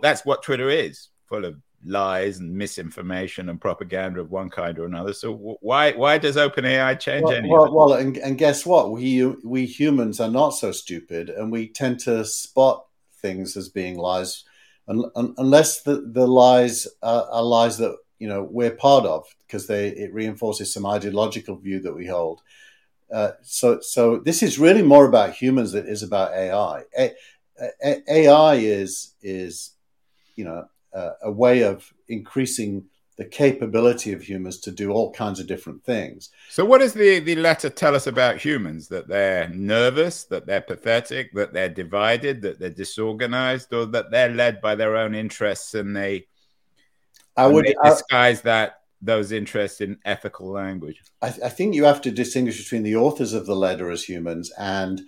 that's 0.00 0.24
what 0.24 0.44
Twitter 0.44 0.70
is, 0.70 1.08
full 1.28 1.44
of 1.44 1.56
lies 1.86 2.38
and 2.38 2.52
misinformation 2.52 3.48
and 3.48 3.60
propaganda 3.60 4.20
of 4.20 4.30
one 4.30 4.50
kind 4.50 4.78
or 4.78 4.84
another. 4.84 5.12
So 5.12 5.32
why 5.60 5.92
why 5.92 6.18
does 6.18 6.36
OpenAI 6.36 6.98
change 6.98 7.24
well, 7.24 7.32
anything? 7.32 7.50
Well, 7.52 7.72
well 7.72 7.92
and, 7.94 8.16
and 8.18 8.36
guess 8.36 8.66
what? 8.66 8.90
We 8.90 9.24
we 9.44 9.66
humans 9.66 10.20
are 10.20 10.30
not 10.30 10.50
so 10.50 10.72
stupid, 10.72 11.30
and 11.30 11.50
we 11.50 11.68
tend 11.68 12.00
to 12.00 12.24
spot 12.24 12.86
things 13.22 13.56
as 13.56 13.68
being 13.68 13.96
lies, 13.96 14.44
unless 14.86 15.82
the 15.82 16.00
the 16.12 16.26
lies 16.26 16.86
are, 17.02 17.26
are 17.30 17.42
lies 17.42 17.78
that 17.78 17.96
you 18.18 18.28
know 18.28 18.42
we're 18.42 18.70
part 18.70 19.06
of 19.06 19.24
because 19.46 19.66
they 19.66 19.88
it 19.88 20.12
reinforces 20.12 20.72
some 20.72 20.86
ideological 20.86 21.56
view 21.56 21.80
that 21.80 21.94
we 21.94 22.06
hold. 22.06 22.42
Uh, 23.12 23.32
so 23.42 23.80
so 23.80 24.18
this 24.18 24.42
is 24.42 24.58
really 24.58 24.82
more 24.82 25.06
about 25.06 25.34
humans 25.34 25.72
than 25.72 25.86
it 25.86 25.90
is 25.90 26.02
about 26.02 26.32
AI. 26.32 26.82
A, 26.98 27.12
A, 27.84 28.02
AI 28.08 28.54
is 28.56 29.14
is 29.22 29.70
you 30.34 30.44
know 30.44 30.66
uh, 30.96 31.12
a 31.22 31.30
way 31.30 31.62
of 31.62 31.92
increasing 32.08 32.86
the 33.18 33.24
capability 33.24 34.12
of 34.12 34.22
humans 34.22 34.58
to 34.60 34.70
do 34.70 34.90
all 34.90 35.10
kinds 35.12 35.40
of 35.40 35.46
different 35.46 35.82
things. 35.84 36.30
So, 36.50 36.64
what 36.64 36.80
does 36.80 36.92
the, 36.92 37.18
the 37.18 37.36
letter 37.36 37.70
tell 37.70 37.94
us 37.94 38.06
about 38.06 38.38
humans? 38.38 38.88
That 38.88 39.08
they're 39.08 39.48
nervous, 39.48 40.24
that 40.24 40.46
they're 40.46 40.60
pathetic, 40.60 41.32
that 41.34 41.52
they're 41.52 41.70
divided, 41.70 42.42
that 42.42 42.58
they're 42.58 42.70
disorganized, 42.70 43.72
or 43.72 43.86
that 43.86 44.10
they're 44.10 44.34
led 44.34 44.60
by 44.60 44.74
their 44.74 44.96
own 44.96 45.14
interests 45.14 45.74
and 45.74 45.96
they 45.96 46.26
I 47.36 47.46
would 47.46 47.66
disguise 47.84 48.40
I, 48.40 48.42
that 48.44 48.80
those 49.02 49.32
interests 49.32 49.80
in 49.80 49.98
ethical 50.04 50.50
language. 50.50 51.02
I, 51.20 51.28
I, 51.28 51.48
think 51.50 51.74
you 51.74 51.84
have 51.84 52.00
to 52.02 52.10
distinguish 52.10 52.62
between 52.62 52.82
the 52.82 52.96
authors 52.96 53.34
of 53.34 53.44
the 53.44 53.54
letter 53.54 53.90
as 53.90 54.02
humans 54.02 54.50
and 54.58 55.02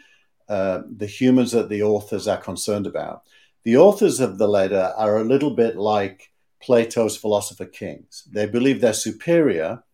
uh, 0.48 0.82
the 0.94 1.06
humans 1.06 1.52
that 1.52 1.70
the 1.70 1.82
authors 1.82 2.28
are 2.28 2.36
concerned 2.36 2.86
about. 2.86 3.22
The 3.68 3.76
authors 3.76 4.18
of 4.18 4.38
the 4.38 4.48
letter 4.48 4.94
are 4.96 5.18
a 5.18 5.24
little 5.24 5.50
bit 5.50 5.76
like 5.76 6.32
Plato's 6.58 7.18
philosopher 7.18 7.66
kings. 7.66 8.26
They 8.32 8.46
believe 8.46 8.80
they're 8.80 8.94
superior, 8.94 9.84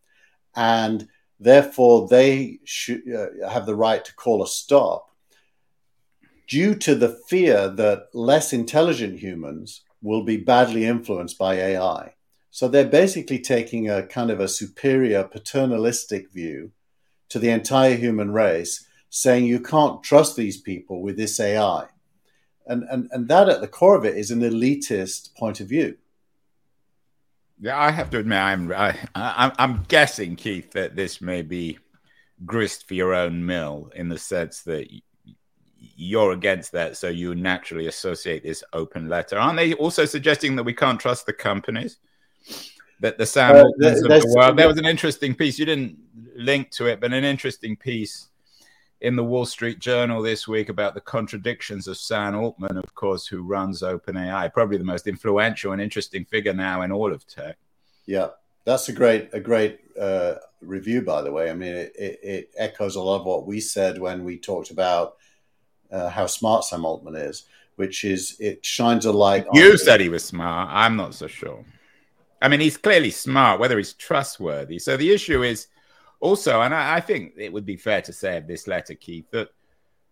and 0.54 1.09
therefore 1.40 2.07
they 2.07 2.61
should 2.62 3.02
uh, 3.12 3.49
have 3.50 3.66
the 3.66 3.75
right 3.75 4.04
to 4.04 4.14
call 4.14 4.45
a 4.45 4.47
stop 4.47 5.11
due 6.47 6.76
to 6.76 6.95
the 6.95 7.19
fear 7.28 7.69
that 7.69 8.11
less 8.14 8.52
intelligent 8.52 9.19
humans 9.19 9.83
will 10.00 10.23
be 10.23 10.37
badly 10.37 10.85
influenced 10.85 11.37
by 11.37 11.54
AI. 11.57 12.14
So 12.52 12.69
they're 12.69 12.85
basically 12.85 13.40
taking 13.40 13.90
a 13.90 14.07
kind 14.07 14.31
of 14.31 14.38
a 14.38 14.47
superior 14.47 15.25
paternalistic 15.25 16.31
view 16.31 16.71
to 17.28 17.40
the 17.40 17.50
entire 17.50 17.97
human 17.97 18.31
race, 18.31 18.87
saying 19.11 19.47
you 19.47 19.59
can't 19.59 20.00
trust 20.04 20.37
these 20.37 20.61
people 20.61 21.02
with 21.02 21.16
this 21.16 21.40
AI. 21.40 21.88
And, 22.66 22.85
and, 22.90 23.09
and 23.12 23.28
that 23.28 23.49
at 23.49 23.61
the 23.61 23.68
core 23.68 23.97
of 23.97 24.04
it 24.04 24.16
is 24.16 24.30
an 24.30 24.40
elitist 24.40 25.35
point 25.35 25.61
of 25.61 25.68
view. 25.68 25.97
Yeah, 27.61 27.78
I 27.78 27.90
have 27.90 28.11
to 28.11 28.18
admit, 28.18 28.38
I'm 28.38 28.73
I, 28.73 28.99
I'm, 29.14 29.52
I'm 29.59 29.85
guessing, 29.88 30.37
Keith, 30.37 30.73
that 30.73 30.97
this 30.97 31.21
may 31.21 31.42
be 31.42 31.78
grist 32.44 32.88
for 32.88 32.94
your 32.94 33.14
own 33.14 33.44
mill 33.47 33.90
in 33.94 34.09
the 34.09 34.18
sense 34.18 34.62
that 34.62 34.88
you're 35.76 36.33
against 36.33 36.73
that, 36.73 36.97
so 36.97 37.09
you 37.09 37.35
naturally 37.35 37.87
associate 37.87 38.42
this 38.42 38.64
open 38.73 39.09
letter. 39.09 39.38
Aren't 39.38 39.59
they 39.59 39.75
also 39.75 40.04
suggesting 40.04 40.56
that 40.56 40.64
we 40.64 40.75
can't 40.75 40.99
trust 40.99 41.26
the 41.26 41.33
companies? 41.33 41.99
that 43.00 43.18
the 43.18 43.26
Sam 43.26 43.56
uh, 43.56 43.64
there, 43.76 43.97
of 43.97 44.02
the 44.02 44.35
world. 44.37 44.56
There 44.56 44.68
was 44.68 44.78
an 44.78 44.87
interesting 44.87 45.35
piece. 45.35 45.59
You 45.59 45.66
didn't 45.66 45.99
link 46.37 46.71
to 46.73 46.87
it, 46.87 47.00
but 47.00 47.12
an 47.12 47.25
interesting 47.25 47.76
piece 47.76 48.28
in 49.05 49.17
the 49.17 49.23
Wall 49.23 49.45
Street 49.45 49.81
Journal 49.81 50.23
this 50.23 50.49
week 50.49 50.71
about 50.71 50.95
the 50.95 51.01
contradictions 51.01 51.87
of 51.87 51.99
Sam 51.99 52.35
Altman, 52.35 52.79
of 52.79 52.95
course, 52.95 53.27
who 53.27 53.43
runs 53.43 53.83
OpenAI, 53.83 54.51
probably 54.51 54.79
the 54.79 54.85
most 54.85 55.07
influential 55.07 55.73
and 55.73 55.83
interesting 55.83 56.25
figure 56.25 56.55
now 56.55 56.81
in 56.81 56.91
all 56.91 57.13
of 57.13 57.27
tech. 57.27 57.59
Yeah, 58.07 58.29
that's 58.65 58.89
a 58.89 58.95
great 58.95 59.29
a 59.35 59.41
great 59.41 59.81
uh, 60.01 60.37
review, 60.63 61.03
by 61.03 61.21
the 61.21 61.31
way. 61.31 61.51
I 61.51 61.55
mean, 61.55 61.75
it, 61.75 61.93
it, 61.99 62.21
it, 62.23 62.51
echoes 62.57 62.97
a 62.97 63.03
lot 63.03 63.21
of 63.21 63.27
what 63.27 63.47
we 63.47 63.61
said 63.61 63.99
when 63.99 64.25
we 64.25 64.39
talked 64.39 64.71
about 64.71 65.17
uh, 65.93 66.09
how 66.09 66.25
smart 66.25 66.65
Sam 66.65 66.87
Altman 66.87 67.15
is, 67.15 67.45
which 67.77 68.05
is 68.05 68.37
it 68.41 68.65
shines 68.65 69.05
a 69.05 69.13
light. 69.13 69.45
You 69.53 69.77
said 69.77 70.01
he 70.01 70.09
was 70.09 70.25
smart. 70.25 70.71
I'm 70.73 70.97
not 70.97 71.13
so 71.13 71.27
sure. 71.27 71.63
I 72.41 72.49
mean, 72.49 72.61
he's 72.61 72.79
clearly 72.79 73.11
smart. 73.11 73.61
Whether 73.61 73.77
he's 73.77 73.93
trustworthy. 73.93 74.79
So 74.79 74.97
the 74.97 75.13
issue 75.13 75.43
is 75.43 75.67
also, 76.25 76.62
and 76.62 76.75
I, 76.75 76.97
I 76.97 77.00
think 77.00 77.35
it 77.37 77.52
would 77.52 77.66
be 77.66 77.76
fair 77.76 78.00
to 78.00 78.12
say 78.12 78.38
of 78.38 78.47
this 78.47 78.66
letter, 78.66 78.95
Keith, 78.95 79.31
that 79.33 79.50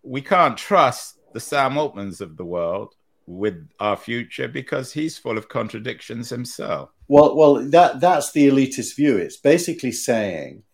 we 0.02 0.20
can't 0.20 0.58
trust 0.58 1.18
the 1.32 1.40
Sam 1.40 1.72
Altmans 1.72 2.20
of 2.20 2.36
the 2.36 2.44
world 2.44 2.94
with 3.26 3.66
our 3.80 3.96
future 3.96 4.46
because 4.46 4.92
he's 4.92 5.16
full 5.16 5.38
of 5.38 5.48
contradictions 5.48 6.28
himself. 6.28 6.90
Well, 7.08 7.34
well, 7.34 7.54
that 7.70 8.00
that's 8.00 8.30
the 8.32 8.46
elitist 8.46 8.94
view. 8.94 9.16
It's 9.16 9.38
basically 9.38 9.92
saying, 9.92 10.64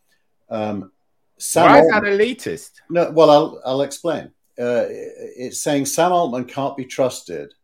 um, 0.51 0.91
Sam 1.39 1.71
why 1.71 1.81
Altman, 1.83 2.07
is 2.07 2.19
that 2.19 2.51
elitist? 2.51 2.71
No, 2.91 3.11
well, 3.13 3.31
I'll 3.31 3.63
I'll 3.65 3.83
explain. 3.83 4.33
Uh, 4.59 4.87
it's 4.89 5.63
saying 5.63 5.87
Sam 5.87 6.11
Altman 6.11 6.47
can't 6.47 6.77
be 6.77 6.85
trusted 6.85 7.55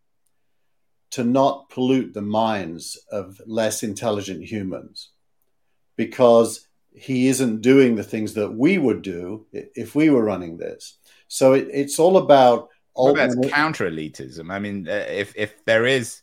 to 1.10 1.24
not 1.24 1.70
pollute 1.70 2.14
the 2.14 2.22
minds 2.22 3.00
of 3.10 3.40
less 3.46 3.82
intelligent 3.82 4.44
humans 4.44 5.10
because 5.96 6.63
he 6.94 7.26
isn't 7.28 7.60
doing 7.60 7.96
the 7.96 8.04
things 8.04 8.34
that 8.34 8.54
we 8.54 8.78
would 8.78 9.02
do 9.02 9.46
if 9.52 9.94
we 9.94 10.10
were 10.10 10.24
running 10.24 10.56
this. 10.56 10.96
So 11.28 11.52
it, 11.52 11.68
it's 11.72 11.98
all 11.98 12.16
about. 12.16 12.68
Well, 12.96 13.14
that's 13.14 13.34
counter 13.48 13.90
elitism. 13.90 14.52
I 14.52 14.60
mean, 14.60 14.88
uh, 14.88 15.04
if 15.08 15.34
if 15.36 15.64
there 15.64 15.84
is 15.84 16.22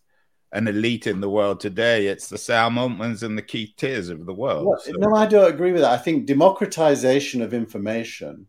an 0.53 0.67
elite 0.67 1.07
in 1.07 1.19
the 1.19 1.29
world 1.29 1.59
today, 1.59 2.07
it's 2.07 2.29
the 2.29 2.37
Sam 2.37 2.75
Altmans 2.75 3.23
and 3.23 3.37
the 3.37 3.41
Keith 3.41 3.73
Teares 3.77 4.09
of 4.09 4.25
the 4.25 4.33
world. 4.33 4.67
Well, 4.67 4.79
so. 4.79 4.91
No, 4.93 5.13
I 5.13 5.25
don't 5.25 5.53
agree 5.53 5.73
with 5.73 5.81
that. 5.81 5.91
I 5.91 5.97
think 5.97 6.25
democratization 6.25 7.41
of 7.41 7.53
information 7.53 8.47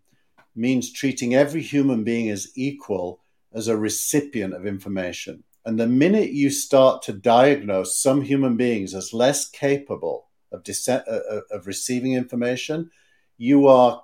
means 0.54 0.92
treating 0.92 1.34
every 1.34 1.62
human 1.62 2.04
being 2.04 2.30
as 2.30 2.52
equal 2.54 3.20
as 3.52 3.68
a 3.68 3.76
recipient 3.76 4.54
of 4.54 4.66
information. 4.66 5.42
And 5.64 5.78
the 5.78 5.86
minute 5.86 6.30
you 6.30 6.50
start 6.50 7.02
to 7.02 7.12
diagnose 7.12 7.96
some 7.96 8.22
human 8.22 8.56
beings 8.56 8.94
as 8.94 9.12
less 9.12 9.48
capable 9.48 10.28
of, 10.52 10.66
uh, 10.88 10.92
uh, 10.92 11.40
of 11.50 11.66
receiving 11.66 12.12
information, 12.12 12.90
you 13.38 13.66
are 13.66 14.02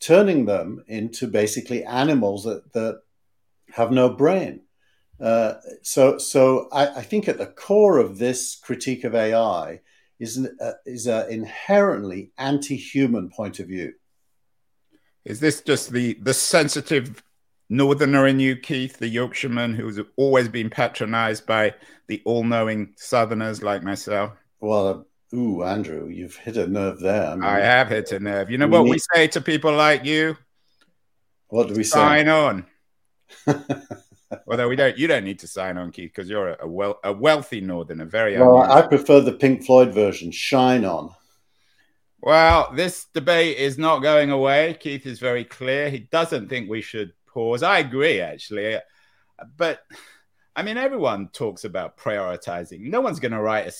turning 0.00 0.46
them 0.46 0.84
into 0.86 1.26
basically 1.26 1.84
animals 1.84 2.44
that, 2.44 2.72
that 2.72 3.00
have 3.70 3.90
no 3.90 4.08
brain. 4.08 4.60
Uh, 5.20 5.54
so, 5.82 6.18
so 6.18 6.68
I, 6.70 6.86
I, 6.88 7.02
think 7.02 7.26
at 7.26 7.38
the 7.38 7.46
core 7.46 7.98
of 7.98 8.18
this 8.18 8.54
critique 8.54 9.02
of 9.02 9.16
AI 9.16 9.80
is 10.20 10.36
an 10.36 10.56
uh, 10.60 10.72
is 10.86 11.08
an 11.08 11.28
inherently 11.28 12.30
anti-human 12.38 13.30
point 13.30 13.58
of 13.58 13.66
view. 13.66 13.94
Is 15.24 15.40
this 15.40 15.60
just 15.60 15.90
the 15.90 16.14
the 16.22 16.34
sensitive 16.34 17.20
northerner 17.68 18.28
in 18.28 18.38
you, 18.38 18.54
Keith, 18.54 18.98
the 18.98 19.08
Yorkshireman 19.08 19.74
who's 19.74 19.98
always 20.16 20.48
been 20.48 20.70
patronised 20.70 21.46
by 21.46 21.74
the 22.06 22.22
all-knowing 22.24 22.94
Southerners 22.96 23.60
like 23.62 23.82
myself? 23.82 24.32
Well, 24.60 25.07
Ooh, 25.34 25.62
Andrew, 25.62 26.08
you've 26.08 26.36
hit 26.36 26.56
a 26.56 26.66
nerve 26.66 27.00
there. 27.00 27.30
I, 27.30 27.34
mean, 27.34 27.44
I 27.44 27.58
have 27.58 27.88
hit 27.88 28.12
a 28.12 28.20
nerve. 28.20 28.50
You 28.50 28.58
know 28.58 28.68
what 28.68 28.84
need... 28.84 28.90
we 28.90 28.98
say 29.14 29.28
to 29.28 29.40
people 29.40 29.72
like 29.72 30.04
you? 30.04 30.36
What 31.48 31.68
do 31.68 31.74
we 31.74 31.84
sign 31.84 32.26
say? 32.26 32.28
Sign 32.28 32.28
on. 32.28 32.66
Although 34.46 34.68
we 34.68 34.76
don't, 34.76 34.96
you 34.96 35.06
don't 35.06 35.24
need 35.24 35.38
to 35.40 35.46
sign 35.46 35.76
on, 35.76 35.90
Keith, 35.90 36.12
because 36.14 36.30
you're 36.30 36.54
a, 36.54 36.66
well, 36.66 36.98
a 37.04 37.12
wealthy 37.12 37.60
northerner. 37.60 38.06
Very 38.06 38.38
well. 38.38 38.58
I 38.58 38.82
prefer 38.82 39.20
the 39.20 39.32
Pink 39.32 39.64
Floyd 39.64 39.92
version. 39.92 40.30
Shine 40.30 40.84
on. 40.84 41.14
Well, 42.20 42.72
this 42.74 43.06
debate 43.14 43.58
is 43.58 43.78
not 43.78 44.00
going 44.00 44.30
away. 44.30 44.76
Keith 44.80 45.06
is 45.06 45.18
very 45.18 45.44
clear. 45.44 45.88
He 45.88 46.00
doesn't 46.00 46.48
think 46.48 46.68
we 46.68 46.82
should 46.82 47.12
pause. 47.26 47.62
I 47.62 47.78
agree, 47.78 48.20
actually, 48.20 48.78
but 49.56 49.82
I 50.56 50.62
mean, 50.62 50.76
everyone 50.76 51.28
talks 51.28 51.64
about 51.64 51.96
prioritizing. 51.96 52.80
No 52.80 53.00
one's 53.00 53.20
going 53.20 53.32
to 53.32 53.40
write 53.40 53.68
a 53.68 53.72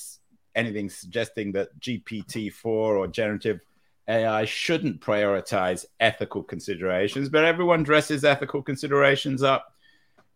anything 0.58 0.90
suggesting 0.90 1.52
that 1.52 1.78
GPT-4 1.80 2.64
or 2.64 3.06
generative 3.06 3.60
AI 4.08 4.44
shouldn't 4.44 5.00
prioritize 5.00 5.84
ethical 6.00 6.42
considerations, 6.42 7.28
but 7.28 7.44
everyone 7.44 7.82
dresses 7.84 8.24
ethical 8.24 8.62
considerations 8.62 9.42
up 9.42 9.72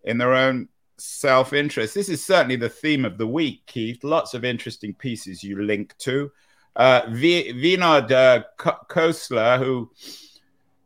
in 0.05 0.19
their 0.19 0.35
own 0.35 0.69
self 0.99 1.53
interest. 1.53 1.95
This 1.95 2.09
is 2.09 2.25
certainly 2.25 2.57
the 2.57 2.69
theme 2.69 3.05
of 3.05 3.19
the 3.19 3.27
week, 3.27 3.67
Keith. 3.67 4.05
Lots 4.05 4.35
of 4.35 4.45
interesting 4.45 4.95
pieces 4.95 5.43
you 5.43 5.63
link 5.63 5.97
to. 5.99 6.31
Uh, 6.77 7.03
v- 7.11 7.53
Vinod 7.55 8.11
uh, 8.13 8.45
Khosla, 8.59 9.59
who 9.59 9.91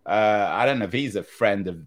uh, 0.06 0.48
I 0.50 0.64
don't 0.64 0.78
know 0.78 0.86
if 0.86 0.92
he's 0.92 1.16
a 1.16 1.22
friend 1.22 1.66
of 1.68 1.78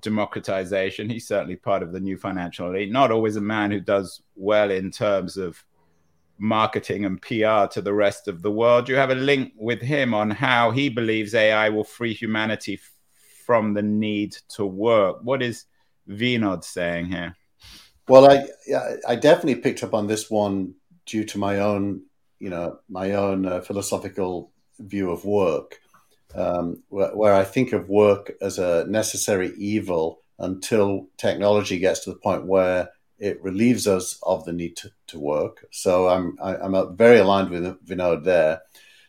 democratization. 0.00 1.10
He's 1.10 1.28
certainly 1.28 1.56
part 1.56 1.82
of 1.82 1.92
the 1.92 2.00
new 2.00 2.16
financial 2.16 2.68
elite. 2.68 2.90
Not 2.90 3.10
always 3.10 3.36
a 3.36 3.40
man 3.40 3.70
who 3.70 3.80
does 3.80 4.22
well 4.34 4.70
in 4.70 4.90
terms 4.90 5.36
of 5.36 5.62
marketing 6.40 7.04
and 7.04 7.20
PR 7.20 7.66
to 7.70 7.82
the 7.82 7.92
rest 7.92 8.26
of 8.26 8.42
the 8.42 8.50
world. 8.50 8.88
You 8.88 8.96
have 8.96 9.10
a 9.10 9.14
link 9.14 9.52
with 9.56 9.80
him 9.80 10.14
on 10.14 10.30
how 10.30 10.70
he 10.70 10.88
believes 10.88 11.34
AI 11.34 11.68
will 11.68 11.84
free 11.84 12.14
humanity 12.14 12.74
f- 12.74 12.92
from 13.44 13.74
the 13.74 13.82
need 13.82 14.36
to 14.56 14.64
work. 14.64 15.18
What 15.22 15.42
is 15.42 15.66
Vinod 16.08 16.64
saying 16.64 17.06
here? 17.06 17.36
Well, 18.08 18.28
I 18.28 18.48
I 19.06 19.14
definitely 19.14 19.56
picked 19.56 19.84
up 19.84 19.94
on 19.94 20.06
this 20.06 20.30
one 20.30 20.74
due 21.06 21.24
to 21.26 21.38
my 21.38 21.60
own, 21.60 22.02
you 22.38 22.50
know, 22.50 22.78
my 22.88 23.12
own 23.12 23.46
uh, 23.46 23.60
philosophical 23.60 24.50
view 24.80 25.10
of 25.10 25.24
work, 25.24 25.78
um, 26.34 26.82
where, 26.88 27.14
where 27.14 27.34
I 27.34 27.44
think 27.44 27.72
of 27.72 27.88
work 27.88 28.32
as 28.40 28.58
a 28.58 28.86
necessary 28.86 29.52
evil 29.56 30.22
until 30.38 31.08
technology 31.18 31.78
gets 31.78 32.00
to 32.00 32.10
the 32.10 32.18
point 32.18 32.46
where 32.46 32.88
it 33.20 33.42
relieves 33.42 33.86
us 33.86 34.18
of 34.22 34.44
the 34.44 34.52
need 34.52 34.76
to, 34.78 34.90
to 35.08 35.20
work. 35.20 35.66
So 35.70 36.08
I'm 36.08 36.36
I, 36.42 36.56
am 36.56 36.74
i 36.74 36.80
am 36.80 36.96
very 36.96 37.18
aligned 37.18 37.50
with 37.50 37.86
Vinod 37.86 38.24
there. 38.24 38.62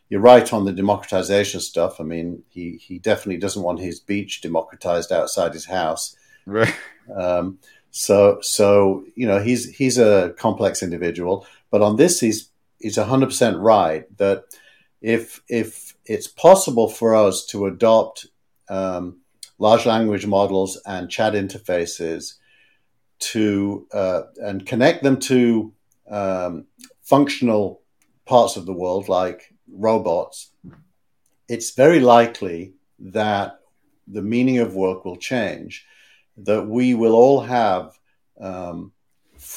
You're 0.09 0.19
right 0.19 0.51
on 0.51 0.65
the 0.65 0.73
democratization 0.73 1.61
stuff. 1.61 2.01
I 2.01 2.03
mean, 2.03 2.43
he 2.49 2.77
he 2.77 2.99
definitely 2.99 3.37
doesn't 3.37 3.63
want 3.63 3.79
his 3.79 3.99
beach 3.99 4.41
democratized 4.41 5.11
outside 5.11 5.53
his 5.53 5.65
house. 5.65 6.15
Right. 6.45 6.73
Um, 7.15 7.59
so 7.91 8.39
so 8.41 9.05
you 9.15 9.27
know 9.27 9.41
he's 9.41 9.69
he's 9.69 9.97
a 9.97 10.33
complex 10.37 10.83
individual, 10.83 11.47
but 11.71 11.81
on 11.81 11.95
this 11.95 12.19
he's 12.19 12.49
he's 12.79 12.97
100 12.97 13.27
percent 13.27 13.57
right 13.57 14.05
that 14.17 14.43
if 15.01 15.41
if 15.47 15.95
it's 16.05 16.27
possible 16.27 16.89
for 16.89 17.15
us 17.15 17.45
to 17.47 17.65
adopt 17.65 18.27
um, 18.69 19.17
large 19.57 19.85
language 19.85 20.25
models 20.25 20.79
and 20.85 21.09
chat 21.09 21.33
interfaces 21.33 22.35
to 23.21 23.87
uh, 23.93 24.23
and 24.37 24.65
connect 24.65 25.03
them 25.03 25.19
to 25.19 25.73
um, 26.09 26.65
functional 27.01 27.81
parts 28.25 28.57
of 28.57 28.65
the 28.65 28.73
world 28.73 29.07
like 29.07 29.53
robots, 29.71 30.51
it's 31.47 31.71
very 31.71 31.99
likely 31.99 32.73
that 32.99 33.59
the 34.07 34.21
meaning 34.21 34.59
of 34.59 34.75
work 34.75 35.05
will 35.05 35.17
change. 35.17 35.85
That 36.37 36.67
we 36.67 36.93
will 36.93 37.13
all 37.13 37.41
have 37.41 37.97
um, 38.39 38.93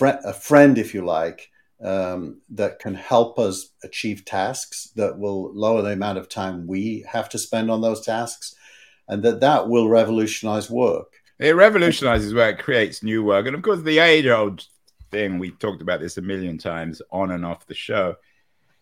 a 0.00 0.32
friend, 0.32 0.78
if 0.78 0.94
you 0.94 1.04
like, 1.04 1.50
um, 1.82 2.40
that 2.50 2.78
can 2.78 2.94
help 2.94 3.38
us 3.38 3.70
achieve 3.82 4.24
tasks 4.24 4.90
that 4.96 5.18
will 5.18 5.52
lower 5.54 5.82
the 5.82 5.92
amount 5.92 6.18
of 6.18 6.28
time 6.28 6.66
we 6.66 7.04
have 7.08 7.28
to 7.30 7.38
spend 7.38 7.70
on 7.70 7.80
those 7.80 8.04
tasks, 8.04 8.54
and 9.08 9.22
that 9.22 9.40
that 9.40 9.68
will 9.68 9.88
revolutionize 9.88 10.70
work. 10.70 11.23
It 11.38 11.56
revolutionizes 11.56 12.32
where 12.32 12.50
it 12.50 12.58
creates 12.58 13.02
new 13.02 13.24
work. 13.24 13.46
And 13.46 13.56
of 13.56 13.62
course, 13.62 13.82
the 13.82 13.98
age 13.98 14.26
old 14.26 14.64
thing, 15.10 15.38
we 15.38 15.50
talked 15.50 15.82
about 15.82 16.00
this 16.00 16.16
a 16.16 16.22
million 16.22 16.58
times 16.58 17.02
on 17.10 17.32
and 17.32 17.44
off 17.44 17.66
the 17.66 17.74
show, 17.74 18.16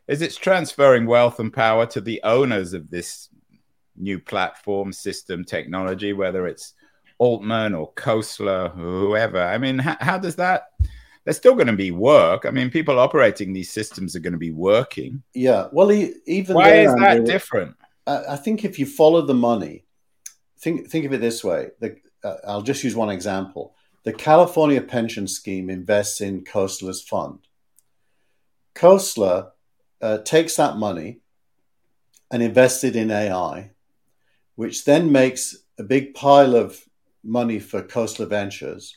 is 0.09 0.21
it's 0.21 0.37
transferring 0.37 1.07
wealth 1.07 1.39
and 1.39 1.53
power 1.53 1.87
to 1.87 2.01
the 2.01 2.21
owners 2.25 2.75
of 2.75 2.91
this 2.91 3.29
new 3.97 4.19
platform, 4.19 4.93
system, 4.93 5.45
technology, 5.45 6.13
whether 6.13 6.47
it's 6.47 6.75
Altman 7.19 7.75
or 7.75 7.93
Khosla 7.93 8.67
or 8.67 8.71
whoever. 8.71 9.41
I 9.41 9.59
mean, 9.59 9.79
how, 9.79 9.97
how 10.01 10.19
does 10.19 10.37
that? 10.37 10.71
There's 11.25 11.37
still 11.37 11.55
going 11.55 11.69
to 11.69 11.73
be 11.73 11.93
work. 11.93 12.47
I 12.47 12.51
mean, 12.51 12.69
people 12.69 12.99
operating 12.99 13.53
these 13.53 13.71
systems 13.71 14.17
are 14.17 14.21
going 14.21 14.33
to 14.33 14.39
be 14.39 14.51
working. 14.51 15.23
Yeah. 15.35 15.69
Well, 15.71 15.93
even 15.93 16.57
why 16.57 16.71
there, 16.71 16.89
is 16.89 16.95
that 16.97 17.25
different? 17.25 17.77
I 18.07 18.35
think 18.37 18.65
if 18.65 18.79
you 18.79 18.87
follow 18.87 19.23
the 19.23 19.35
money, 19.35 19.85
think 20.59 20.91
think 20.91 21.05
of 21.05 21.13
it 21.13 21.21
this 21.21 21.45
way: 21.45 21.69
the 21.79 21.97
uh, 22.25 22.37
I'll 22.47 22.63
just 22.63 22.85
use 22.85 22.95
one 22.95 23.11
example. 23.11 23.75
The 24.05 24.13
California 24.13 24.81
pension 24.81 25.29
scheme 25.29 25.71
invests 25.71 26.21
in 26.21 26.45
Khosla's 26.45 27.03
fund. 27.03 27.41
Khosla 28.75 29.51
uh, 30.01 30.19
takes 30.19 30.57
that 30.57 30.77
money 30.77 31.21
and 32.31 32.43
invests 32.43 32.83
it 32.85 32.97
in 32.97 33.11
AI, 33.11 33.71
which 34.57 34.85
then 34.85 35.13
makes 35.13 35.57
a 35.79 35.83
big 35.83 36.15
pile 36.15 36.57
of 36.57 36.81
money 37.23 37.59
for 37.59 37.83
Khosla 37.83 38.29
Ventures, 38.29 38.97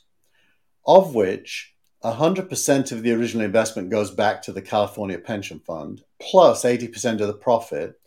of 0.86 1.14
which 1.14 1.76
100% 2.04 2.92
of 2.92 3.04
the 3.04 3.12
original 3.12 3.44
investment 3.44 3.90
goes 3.90 4.12
back 4.12 4.42
to 4.44 4.52
the 4.52 4.62
California 4.62 5.18
Pension 5.18 5.60
Fund, 5.60 6.04
plus 6.20 6.64
80% 6.64 7.20
of 7.22 7.28
the 7.28 7.34
profit, 7.34 8.00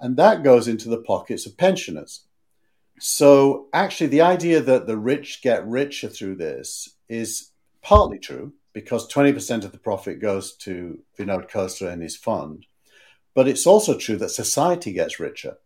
and 0.00 0.16
that 0.16 0.42
goes 0.42 0.68
into 0.68 0.88
the 0.88 1.02
pockets 1.02 1.46
of 1.46 1.56
pensioners. 1.56 2.24
So, 3.04 3.66
actually, 3.72 4.06
the 4.06 4.20
idea 4.20 4.60
that 4.60 4.86
the 4.86 4.96
rich 4.96 5.42
get 5.42 5.66
richer 5.66 6.08
through 6.08 6.36
this 6.36 6.88
is 7.08 7.50
partly 7.82 8.20
true 8.20 8.52
because 8.72 9.12
20% 9.12 9.64
of 9.64 9.72
the 9.72 9.78
profit 9.78 10.20
goes 10.20 10.54
to 10.58 11.00
Vinod 11.18 11.50
Khosla 11.50 11.90
and 11.90 12.00
his 12.00 12.16
fund. 12.16 12.64
But 13.34 13.48
it's 13.48 13.66
also 13.66 13.98
true 13.98 14.14
that 14.18 14.28
society 14.28 14.92
gets 14.92 15.18
richer 15.18 15.58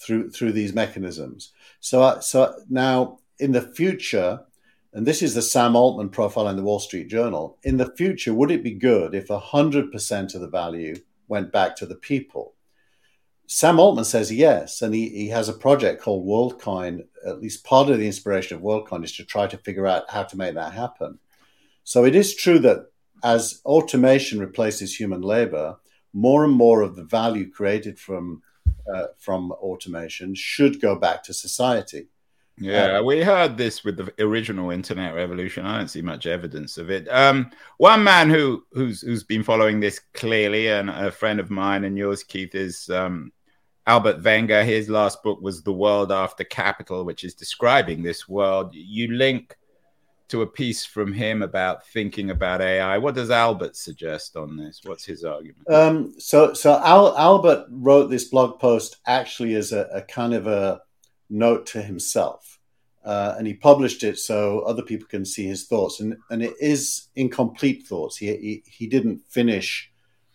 through 0.00 0.32
through 0.32 0.50
these 0.50 0.74
mechanisms. 0.74 1.52
So, 1.78 2.02
uh, 2.02 2.18
so 2.18 2.56
now 2.68 3.20
in 3.38 3.52
the 3.52 3.62
future, 3.62 4.40
and 4.92 5.06
this 5.06 5.22
is 5.22 5.36
the 5.36 5.42
Sam 5.42 5.76
Altman 5.76 6.08
profile 6.08 6.48
in 6.48 6.56
the 6.56 6.64
Wall 6.64 6.80
Street 6.80 7.06
Journal. 7.06 7.58
In 7.62 7.76
the 7.76 7.94
future, 7.94 8.34
would 8.34 8.50
it 8.50 8.64
be 8.64 8.74
good 8.74 9.14
if 9.14 9.28
100% 9.28 10.34
of 10.34 10.40
the 10.40 10.48
value 10.48 10.96
went 11.28 11.52
back 11.52 11.76
to 11.76 11.86
the 11.86 11.94
people? 11.94 12.55
Sam 13.46 13.78
Altman 13.78 14.04
says 14.04 14.32
yes, 14.32 14.82
and 14.82 14.94
he, 14.94 15.08
he 15.08 15.28
has 15.28 15.48
a 15.48 15.52
project 15.52 16.02
called 16.02 16.26
WorldCoin. 16.26 17.06
At 17.24 17.40
least 17.40 17.64
part 17.64 17.88
of 17.88 17.98
the 17.98 18.06
inspiration 18.06 18.56
of 18.56 18.62
WorldCoin 18.62 19.04
is 19.04 19.12
to 19.16 19.24
try 19.24 19.46
to 19.46 19.58
figure 19.58 19.86
out 19.86 20.10
how 20.10 20.24
to 20.24 20.36
make 20.36 20.54
that 20.54 20.72
happen. 20.72 21.18
So 21.84 22.04
it 22.04 22.16
is 22.16 22.34
true 22.34 22.58
that 22.60 22.90
as 23.22 23.60
automation 23.64 24.40
replaces 24.40 24.94
human 24.94 25.22
labor, 25.22 25.76
more 26.12 26.44
and 26.44 26.52
more 26.52 26.82
of 26.82 26.96
the 26.96 27.04
value 27.04 27.50
created 27.50 27.98
from 27.98 28.42
uh, 28.92 29.06
from 29.18 29.52
automation 29.52 30.34
should 30.34 30.80
go 30.80 30.96
back 30.96 31.22
to 31.24 31.34
society. 31.34 32.06
Yeah, 32.58 32.98
um, 32.98 33.04
we 33.04 33.22
heard 33.22 33.58
this 33.58 33.84
with 33.84 33.98
the 33.98 34.12
original 34.24 34.70
internet 34.70 35.14
revolution. 35.14 35.66
I 35.66 35.78
don't 35.78 35.88
see 35.88 36.00
much 36.00 36.26
evidence 36.26 36.78
of 36.78 36.90
it. 36.90 37.06
Um, 37.08 37.50
one 37.76 38.02
man 38.02 38.30
who 38.30 38.64
who's 38.72 39.02
who's 39.02 39.24
been 39.24 39.42
following 39.42 39.78
this 39.78 40.00
clearly, 40.14 40.68
and 40.68 40.88
a 40.88 41.10
friend 41.10 41.38
of 41.38 41.50
mine 41.50 41.84
and 41.84 41.98
yours, 41.98 42.22
Keith, 42.22 42.54
is 42.54 42.88
um, 42.88 43.30
Albert 43.86 44.22
Wenger. 44.22 44.64
His 44.64 44.88
last 44.88 45.22
book 45.22 45.40
was 45.42 45.62
The 45.62 45.72
World 45.72 46.10
After 46.10 46.44
Capital, 46.44 47.04
which 47.04 47.24
is 47.24 47.34
describing 47.34 48.02
this 48.02 48.26
world. 48.26 48.74
You 48.74 49.12
link 49.12 49.56
to 50.28 50.42
a 50.42 50.46
piece 50.46 50.84
from 50.84 51.12
him 51.12 51.42
about 51.42 51.86
thinking 51.86 52.30
about 52.30 52.60
AI. 52.60 52.98
What 52.98 53.14
does 53.14 53.30
Albert 53.30 53.76
suggest 53.76 54.36
on 54.36 54.56
this? 54.56 54.80
What's 54.82 55.04
his 55.04 55.24
argument? 55.24 55.70
Um, 55.70 56.14
so, 56.18 56.52
so 56.52 56.80
Al, 56.82 57.16
Albert 57.16 57.66
wrote 57.70 58.08
this 58.08 58.24
blog 58.24 58.58
post 58.58 58.96
actually 59.06 59.54
as 59.54 59.72
a, 59.72 59.88
a 59.92 60.02
kind 60.02 60.34
of 60.34 60.46
a 60.46 60.80
note 61.28 61.66
to 61.66 61.82
himself, 61.82 62.58
uh, 63.04 63.34
and 63.38 63.46
he 63.46 63.54
published 63.54 64.02
it 64.02 64.18
so 64.18 64.60
other 64.60 64.82
people 64.82 65.06
can 65.06 65.24
see 65.24 65.46
his 65.46 65.66
thoughts. 65.66 66.00
and 66.00 66.16
And 66.30 66.42
it 66.42 66.54
is 66.60 67.08
incomplete 67.14 67.86
thoughts. 67.86 68.16
He 68.16 68.26
he, 68.36 68.62
he 68.66 68.86
didn't 68.86 69.22
finish, 69.28 69.90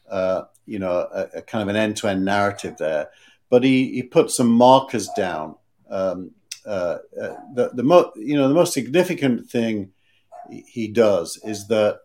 uh, 0.10 0.44
you 0.66 0.80
know, 0.80 1.08
a, 1.14 1.40
a, 1.40 1.42
kind 1.42 1.62
of 1.62 1.68
an 1.68 1.76
end 1.76 1.98
to 1.98 2.08
end 2.08 2.26
narrative 2.26 2.76
there, 2.78 3.10
but 3.50 3.64
he 3.64 3.92
he 3.94 4.04
put 4.04 4.32
some 4.32 4.50
markers 4.50 5.10
down. 5.16 5.56
Um, 5.90 6.32
uh, 6.66 6.98
uh, 7.22 7.36
the 7.56 7.72
the 7.74 7.84
mo- 7.84 8.12
you 8.16 8.36
know 8.36 8.48
the 8.48 8.54
most 8.54 8.74
significant 8.74 9.50
thing 9.50 9.92
he 10.50 10.88
does 10.88 11.40
is 11.44 11.68
that 11.68 12.02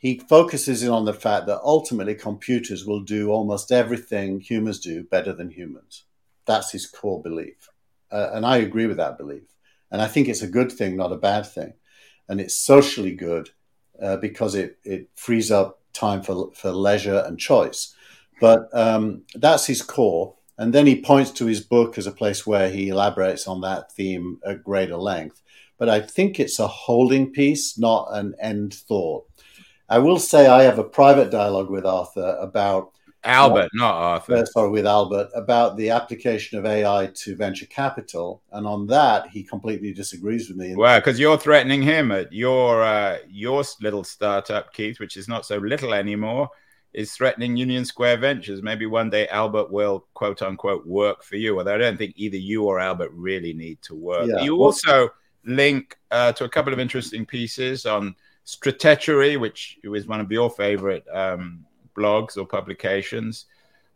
he 0.00 0.18
focuses 0.18 0.82
in 0.82 0.90
on 0.90 1.04
the 1.04 1.12
fact 1.12 1.46
that 1.46 1.60
ultimately 1.62 2.14
computers 2.14 2.86
will 2.86 3.00
do 3.00 3.30
almost 3.30 3.70
everything 3.70 4.40
humans 4.40 4.80
do 4.80 5.04
better 5.04 5.32
than 5.32 5.50
humans. 5.50 6.04
That's 6.46 6.72
his 6.72 6.86
core 6.86 7.22
belief, 7.22 7.68
uh, 8.10 8.30
and 8.32 8.44
I 8.46 8.58
agree 8.58 8.86
with 8.86 8.96
that 8.98 9.18
belief. 9.18 9.42
And 9.90 10.00
I 10.00 10.06
think 10.06 10.28
it's 10.28 10.42
a 10.42 10.48
good 10.48 10.70
thing, 10.70 10.96
not 10.96 11.12
a 11.12 11.16
bad 11.16 11.46
thing, 11.46 11.74
and 12.28 12.40
it's 12.40 12.54
socially 12.54 13.14
good 13.14 13.50
uh, 14.00 14.16
because 14.16 14.54
it 14.54 14.78
it 14.84 15.08
frees 15.16 15.50
up 15.50 15.80
time 15.92 16.22
for 16.22 16.50
for 16.54 16.70
leisure 16.70 17.22
and 17.26 17.38
choice. 17.38 17.94
But 18.40 18.68
um, 18.72 19.22
that's 19.34 19.66
his 19.66 19.82
core. 19.82 20.36
And 20.56 20.74
then 20.74 20.86
he 20.86 21.00
points 21.00 21.30
to 21.32 21.46
his 21.46 21.60
book 21.60 21.96
as 21.96 22.06
a 22.06 22.12
place 22.12 22.46
where 22.46 22.68
he 22.68 22.88
elaborates 22.88 23.46
on 23.46 23.62
that 23.62 23.92
theme 23.92 24.40
at 24.44 24.62
greater 24.62 24.96
length. 24.96 25.40
But 25.78 25.88
I 25.88 26.00
think 26.00 26.38
it's 26.38 26.58
a 26.58 26.66
holding 26.66 27.32
piece, 27.32 27.78
not 27.78 28.08
an 28.10 28.34
end 28.38 28.74
thought. 28.74 29.26
I 29.88 29.98
will 29.98 30.18
say 30.18 30.46
I 30.46 30.62
have 30.64 30.78
a 30.78 30.84
private 30.84 31.30
dialogue 31.30 31.70
with 31.70 31.86
Arthur 31.86 32.36
about 32.38 32.92
Albert, 33.22 33.70
not 33.74 33.94
Arthur. 33.94 34.36
Uh, 34.36 34.44
sorry, 34.46 34.70
with 34.70 34.86
Albert 34.86 35.28
about 35.34 35.76
the 35.76 35.90
application 35.90 36.58
of 36.58 36.64
AI 36.64 37.10
to 37.14 37.36
venture 37.36 37.66
capital, 37.66 38.42
and 38.52 38.66
on 38.66 38.86
that 38.86 39.28
he 39.28 39.42
completely 39.42 39.92
disagrees 39.92 40.48
with 40.48 40.56
me. 40.56 40.74
Well, 40.74 40.98
because 40.98 41.20
you're 41.20 41.36
threatening 41.36 41.82
him 41.82 42.12
at 42.12 42.32
your 42.32 42.82
uh, 42.82 43.18
your 43.28 43.62
little 43.82 44.04
startup, 44.04 44.72
Keith, 44.72 45.00
which 45.00 45.16
is 45.16 45.28
not 45.28 45.44
so 45.44 45.58
little 45.58 45.92
anymore 45.92 46.50
is 46.92 47.12
threatening 47.12 47.56
Union 47.56 47.84
Square 47.84 48.18
Ventures. 48.18 48.62
Maybe 48.62 48.86
one 48.86 49.10
day 49.10 49.28
Albert 49.28 49.70
will 49.70 50.06
quote 50.14 50.42
unquote 50.42 50.86
work 50.86 51.22
for 51.22 51.36
you. 51.36 51.58
Although 51.58 51.74
I 51.74 51.78
don't 51.78 51.96
think 51.96 52.14
either 52.16 52.36
you 52.36 52.64
or 52.64 52.80
Albert 52.80 53.12
really 53.12 53.52
need 53.52 53.80
to 53.82 53.94
work. 53.94 54.28
Yeah. 54.28 54.42
You 54.42 54.56
also 54.56 55.10
link 55.44 55.96
uh, 56.10 56.32
to 56.32 56.44
a 56.44 56.48
couple 56.48 56.72
of 56.72 56.80
interesting 56.80 57.24
pieces 57.24 57.86
on 57.86 58.14
Stratechery, 58.46 59.38
which 59.38 59.78
is 59.84 60.06
one 60.06 60.20
of 60.20 60.32
your 60.32 60.50
favorite 60.50 61.04
um, 61.12 61.64
blogs 61.94 62.36
or 62.36 62.46
publications 62.46 63.46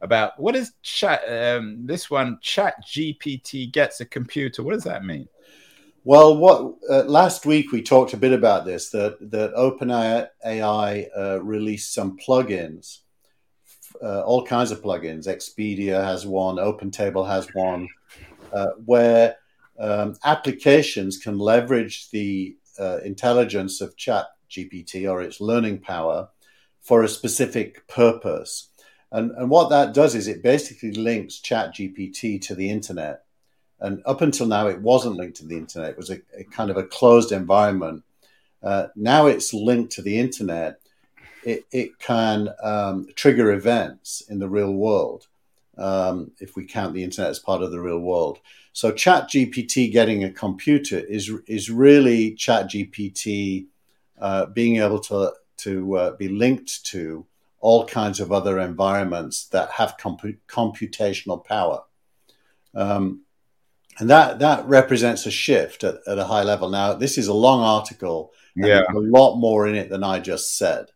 about 0.01 0.39
what 0.39 0.55
is 0.55 0.73
chat. 0.83 1.23
Um, 1.29 1.87
this 1.87 2.11
one, 2.11 2.39
Chat 2.43 2.75
GPT 2.87 3.73
gets 3.73 4.01
a 4.01 4.05
computer. 4.05 4.63
What 4.63 4.75
does 4.75 4.85
that 4.85 5.05
mean? 5.05 5.29
Well, 6.05 6.37
what 6.37 6.75
uh, 6.91 7.05
last 7.05 7.47
week 7.47 7.73
we 7.73 7.81
talked 7.81 8.13
a 8.13 8.19
bit 8.19 8.33
about 8.33 8.67
this 8.67 8.91
that 8.91 9.17
that 9.31 9.55
OpenAI 9.55 11.07
uh, 11.17 11.43
released 11.43 11.95
some 11.95 12.19
plugins, 12.19 12.99
uh, 14.03 14.21
all 14.21 14.45
kinds 14.45 14.71
of 14.71 14.83
plugins. 14.83 15.27
Expedia 15.27 16.05
has 16.05 16.27
one, 16.27 16.57
OpenTable 16.57 17.27
has 17.27 17.49
one, 17.55 17.89
uh, 18.53 18.73
where 18.85 19.37
um, 19.81 20.15
applications 20.25 21.17
can 21.17 21.39
leverage 21.39 22.11
the 22.11 22.55
uh, 22.79 22.99
intelligence 22.99 23.81
of 23.81 23.97
Chat 23.97 24.27
GPT 24.51 25.11
or 25.11 25.23
its 25.23 25.41
learning 25.41 25.81
power 25.81 26.29
for 26.85 27.03
a 27.03 27.09
specific 27.09 27.89
purpose. 27.89 28.69
And, 29.11 29.33
and 29.33 29.51
what 29.51 29.71
that 29.71 29.93
does 29.93 30.15
is 30.15 30.29
it 30.29 30.43
basically 30.43 30.93
links 30.93 31.41
Chat 31.41 31.75
GPT 31.75 32.41
to 32.43 32.55
the 32.55 32.71
internet 32.71 33.25
and 33.85 34.03
up 34.07 34.23
until 34.23 34.47
now, 34.47 34.69
it 34.69 34.81
wasn't 34.81 35.17
linked 35.17 35.37
to 35.39 35.47
the 35.47 35.59
internet. 35.59 35.91
It 35.91 35.97
was 35.99 36.11
a, 36.11 36.21
a 36.37 36.45
kind 36.45 36.71
of 36.71 36.79
a 36.79 36.85
closed 36.85 37.33
environment. 37.33 38.03
Uh, 38.63 38.87
now 38.97 39.27
it's 39.27 39.53
linked 39.53 39.93
to 39.93 40.03
the 40.03 40.19
internet. 40.19 40.81
It, 41.45 41.67
it 41.71 41.99
can 41.99 42.49
um, 42.63 43.09
trigger 43.15 43.53
events 43.53 44.23
in 44.29 44.39
the 44.39 44.49
real 44.49 44.73
world 44.73 45.27
um, 45.77 46.31
if 46.41 46.57
we 46.57 46.65
count 46.65 46.95
the 46.95 47.05
internet 47.05 47.31
as 47.31 47.39
part 47.39 47.63
of 47.63 47.73
the 47.73 47.81
real 47.81 47.99
world. 47.99 48.39
So 48.73 48.91
Chat 48.91 49.29
GPT 49.29 49.93
getting 49.93 50.25
a 50.25 50.33
computer 50.33 50.99
is 50.99 51.31
is 51.47 51.71
really 51.71 52.35
Chat 52.35 52.71
GPT 52.71 53.67
uh, 54.19 54.47
being 54.47 54.77
able 54.77 55.01
to 55.01 55.35
to 55.59 55.97
uh, 55.97 56.17
be 56.17 56.29
linked 56.29 56.85
to 56.87 57.27
all 57.61 57.87
kinds 57.87 58.21
of 58.21 58.31
other 58.31 58.61
environments 58.61 59.47
that 59.47 59.71
have 59.71 59.97
compu- 59.97 60.39
computational 60.49 61.45
power. 61.45 61.83
Um, 62.75 63.23
and 63.99 64.11
that 64.11 64.41
that 64.41 64.67
represents 64.67 65.25
a 65.25 65.31
shift 65.31 65.85
at, 65.85 65.97
at, 66.07 66.19
a 66.19 66.25
high 66.25 66.43
level. 66.43 66.69
Now, 66.69 66.95
this 66.95 67.17
is 67.17 67.29
a 67.29 67.35
long 67.35 67.63
article. 67.63 68.33
yeah, 68.57 68.83
a 68.93 68.99
lot 68.99 69.37
more 69.37 69.69
in 69.69 69.77
it 69.77 69.89
than 69.89 70.03
I 70.03 70.19
just 70.19 70.59
said. 70.59 70.87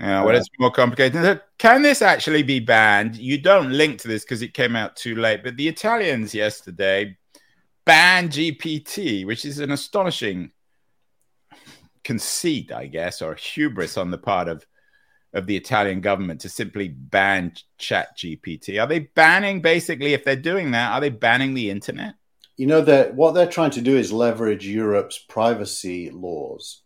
Yeah, 0.00 0.22
well, 0.22 0.34
uh, 0.34 0.38
it's 0.38 0.48
more 0.58 0.70
complicated. 0.70 1.40
Can 1.58 1.82
this 1.82 2.02
actually 2.02 2.42
be 2.42 2.60
banned? 2.60 3.16
You 3.16 3.38
don't 3.40 3.72
link 3.72 4.00
to 4.00 4.08
this 4.08 4.24
because 4.24 4.42
it 4.42 4.54
came 4.54 4.76
out 4.76 4.96
too 4.96 5.16
late, 5.16 5.42
but 5.42 5.56
the 5.56 5.68
Italians 5.68 6.34
yesterday 6.34 7.16
banned 7.84 8.30
GPT, 8.30 9.26
which 9.26 9.44
is 9.44 9.58
an 9.60 9.70
astonishing 9.70 10.50
conceit, 12.08 12.72
I 12.72 12.86
guess, 12.86 13.20
or 13.20 13.34
hubris 13.34 13.96
on 13.96 14.10
the 14.10 14.18
part 14.18 14.48
of 14.48 14.66
of 15.34 15.46
the 15.46 15.56
Italian 15.56 16.00
government 16.00 16.40
to 16.40 16.48
simply 16.48 16.88
ban 16.88 17.52
Chat 17.76 18.16
GPT. 18.16 18.82
Are 18.82 18.86
they 18.86 19.00
banning 19.00 19.60
basically? 19.60 20.14
If 20.14 20.24
they're 20.24 20.36
doing 20.36 20.70
that, 20.70 20.92
are 20.92 21.02
they 21.02 21.10
banning 21.10 21.52
the 21.52 21.70
internet? 21.70 22.14
you 22.58 22.66
know 22.66 22.80
that 22.80 23.14
what 23.14 23.32
they're 23.32 23.46
trying 23.46 23.70
to 23.70 23.80
do 23.80 23.96
is 23.96 24.12
leverage 24.12 24.66
Europe's 24.66 25.16
privacy 25.16 26.10
laws 26.10 26.82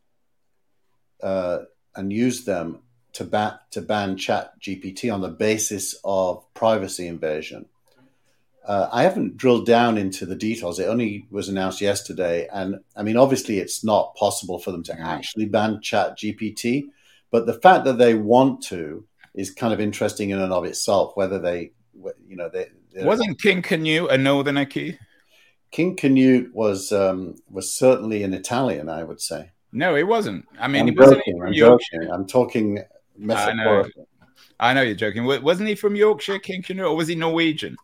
uh, 1.22 1.60
and 1.96 2.12
use 2.12 2.44
them 2.44 2.82
to 3.14 3.24
ban 3.24 3.58
to 3.70 3.80
ban 3.80 4.18
Chat 4.18 4.60
GPT 4.60 5.12
on 5.12 5.22
the 5.22 5.30
basis 5.30 5.98
of 6.04 6.44
privacy 6.52 7.08
invasion. 7.08 7.66
Uh, 8.66 8.88
I 8.92 9.02
haven't 9.02 9.36
drilled 9.36 9.66
down 9.66 9.98
into 9.98 10.24
the 10.24 10.36
details. 10.36 10.78
It 10.78 10.86
only 10.86 11.26
was 11.30 11.48
announced 11.48 11.80
yesterday, 11.80 12.48
and 12.52 12.76
I 12.96 13.02
mean, 13.02 13.16
obviously, 13.16 13.58
it's 13.58 13.82
not 13.82 14.14
possible 14.14 14.58
for 14.58 14.70
them 14.70 14.82
to 14.84 15.00
actually 15.00 15.46
ban 15.46 15.80
Chat 15.80 16.18
GPT. 16.18 16.84
But 17.30 17.46
the 17.46 17.54
fact 17.54 17.84
that 17.86 17.98
they 17.98 18.14
want 18.14 18.62
to 18.64 19.04
is 19.34 19.50
kind 19.50 19.72
of 19.72 19.80
interesting 19.80 20.30
in 20.30 20.40
and 20.40 20.52
of 20.52 20.64
itself. 20.64 21.16
Whether 21.16 21.38
they, 21.38 21.72
you 22.28 22.36
know, 22.36 22.48
they 22.48 22.68
wasn't 22.94 23.40
King 23.40 23.62
Canute 23.62 24.10
a 24.10 24.18
northerner 24.18 24.66
key. 24.66 24.98
King 25.72 25.96
Canute 25.96 26.54
was 26.54 26.92
um, 26.92 27.36
was 27.50 27.72
certainly 27.72 28.22
an 28.22 28.34
Italian, 28.34 28.88
I 28.88 29.02
would 29.02 29.20
say. 29.20 29.50
No, 29.72 29.96
he 29.96 30.02
wasn't. 30.02 30.46
I 30.60 30.68
mean, 30.68 30.82
I'm 30.82 30.88
he 30.88 30.94
wasn't 30.94 31.18
joking. 31.20 31.42
I'm 31.42 31.52
Yorkshire. 31.52 31.96
joking. 31.96 32.12
I'm 32.12 32.26
talking 32.26 32.78
I 33.30 33.52
know. 33.52 33.84
I 34.60 34.74
know 34.74 34.82
you're 34.82 34.94
joking. 34.94 35.24
Wasn't 35.24 35.68
he 35.68 35.74
from 35.74 35.96
Yorkshire, 35.96 36.38
King 36.38 36.62
Canute, 36.62 36.86
or 36.86 36.96
was 36.96 37.08
he 37.08 37.14
Norwegian? 37.14 37.76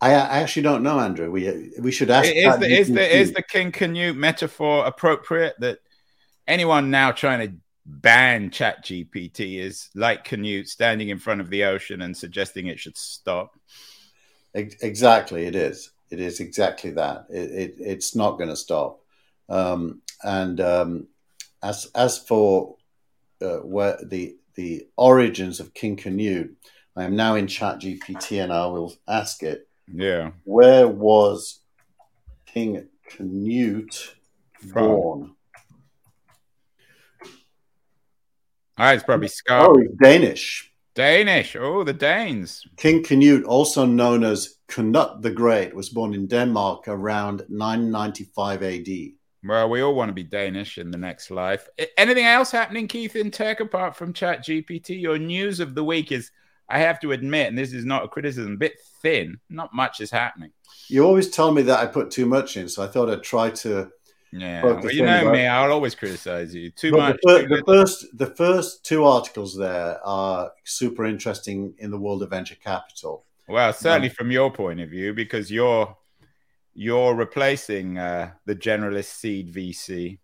I, 0.00 0.12
I 0.12 0.38
actually 0.40 0.62
don't 0.62 0.82
know, 0.82 1.00
Andrew. 1.00 1.30
We 1.30 1.72
we 1.80 1.90
should 1.90 2.10
ask. 2.10 2.30
Is 2.30 2.58
the, 2.58 2.80
is 2.80 2.88
the 2.88 3.16
is 3.16 3.32
the 3.32 3.42
King 3.42 3.72
Canute 3.72 4.16
metaphor 4.16 4.84
appropriate? 4.84 5.54
That 5.58 5.78
anyone 6.46 6.90
now 6.90 7.12
trying 7.12 7.48
to 7.48 7.56
ban 7.86 8.50
Chat 8.50 8.84
GPT 8.84 9.58
is 9.58 9.88
like 9.94 10.24
Canute 10.24 10.68
standing 10.68 11.08
in 11.08 11.18
front 11.18 11.40
of 11.40 11.48
the 11.48 11.64
ocean 11.64 12.02
and 12.02 12.16
suggesting 12.16 12.66
it 12.66 12.78
should 12.78 12.98
stop. 12.98 13.58
Exactly, 14.52 15.46
it 15.46 15.54
is. 15.54 15.92
It 16.10 16.20
is 16.20 16.40
exactly 16.40 16.90
that. 16.92 17.26
It, 17.30 17.50
it 17.50 17.74
it's 17.78 18.14
not 18.14 18.38
going 18.38 18.50
to 18.50 18.56
stop. 18.56 19.00
Um, 19.48 20.02
and 20.22 20.60
um, 20.60 21.08
as 21.62 21.90
as 21.94 22.18
for 22.18 22.76
uh, 23.40 23.58
where 23.58 23.98
the 24.04 24.36
the 24.56 24.88
origins 24.96 25.58
of 25.58 25.74
King 25.74 25.96
Canute, 25.96 26.54
I 26.96 27.04
am 27.04 27.16
now 27.16 27.34
in 27.34 27.46
Chat 27.46 27.80
GPT 27.80 28.42
and 28.42 28.52
I 28.52 28.66
will 28.66 28.94
ask 29.08 29.42
it 29.42 29.68
Yeah. 29.92 30.32
where 30.44 30.88
was 30.88 31.60
King 32.46 32.88
Canute 33.08 34.14
born? 34.74 35.32
Ah, 38.78 38.92
it's 38.92 39.04
probably 39.04 39.26
Oh, 39.26 39.28
Scar. 39.28 39.80
he's 39.80 39.90
Danish. 40.02 40.72
Danish. 40.94 41.56
Oh, 41.56 41.84
the 41.84 41.92
Danes. 41.92 42.62
King 42.76 43.02
Canute, 43.02 43.44
also 43.44 43.84
known 43.86 44.24
as 44.24 44.56
Canute 44.68 45.22
the 45.22 45.30
Great, 45.30 45.74
was 45.74 45.88
born 45.90 46.14
in 46.14 46.26
Denmark 46.26 46.88
around 46.88 47.44
995 47.48 48.62
AD. 48.62 48.88
Well, 49.44 49.68
we 49.70 49.80
all 49.80 49.94
want 49.94 50.08
to 50.08 50.14
be 50.14 50.24
Danish 50.24 50.78
in 50.78 50.90
the 50.90 50.98
next 50.98 51.30
life. 51.30 51.68
Anything 51.96 52.24
else 52.26 52.50
happening, 52.50 52.88
Keith, 52.88 53.14
in 53.14 53.30
tech 53.30 53.60
apart 53.60 53.94
from 53.94 54.12
Chat 54.12 54.44
GPT? 54.44 55.00
Your 55.00 55.18
news 55.18 55.60
of 55.60 55.74
the 55.74 55.84
week 55.84 56.10
is, 56.12 56.30
I 56.68 56.78
have 56.80 57.00
to 57.00 57.12
admit, 57.12 57.48
and 57.48 57.56
this 57.56 57.72
is 57.72 57.84
not 57.84 58.04
a 58.04 58.08
criticism, 58.08 58.54
a 58.54 58.56
bit 58.56 58.80
thin. 59.02 59.38
Not 59.48 59.72
much 59.72 60.00
is 60.00 60.10
happening. 60.10 60.50
You 60.88 61.04
always 61.04 61.30
tell 61.30 61.52
me 61.52 61.62
that 61.62 61.78
I 61.78 61.86
put 61.86 62.10
too 62.10 62.26
much 62.26 62.56
in, 62.56 62.68
so 62.68 62.82
I 62.82 62.88
thought 62.88 63.10
I'd 63.10 63.22
try 63.22 63.50
to. 63.50 63.90
Yeah. 64.32 64.64
Well, 64.64 64.90
you 64.90 65.04
know 65.04 65.30
me, 65.30 65.46
I'll 65.46 65.72
always 65.72 65.94
criticize 65.94 66.54
you. 66.54 66.70
Too 66.70 66.90
But 66.90 66.98
much. 66.98 67.16
the, 67.22 67.46
the 67.48 67.62
first, 67.66 68.06
the 68.18 68.26
first 68.26 68.84
two 68.84 69.04
articles 69.04 69.56
there 69.56 70.04
are 70.04 70.50
super 70.64 71.06
interesting 71.06 71.74
in 71.78 71.90
the 71.90 71.98
world 71.98 72.22
of 72.22 72.30
venture 72.30 72.56
capital. 72.56 73.24
Well, 73.48 73.72
certainly 73.72 74.08
from 74.08 74.30
your 74.30 74.50
point 74.50 74.80
of 74.80 74.90
view, 74.90 75.14
because 75.14 75.50
you're 75.50 75.96
you're 76.74 77.14
replacing 77.14 77.98
uh, 77.98 78.32
the 78.44 78.54
generalist 78.54 79.14
seed 79.14 79.52
VC. 79.52 80.18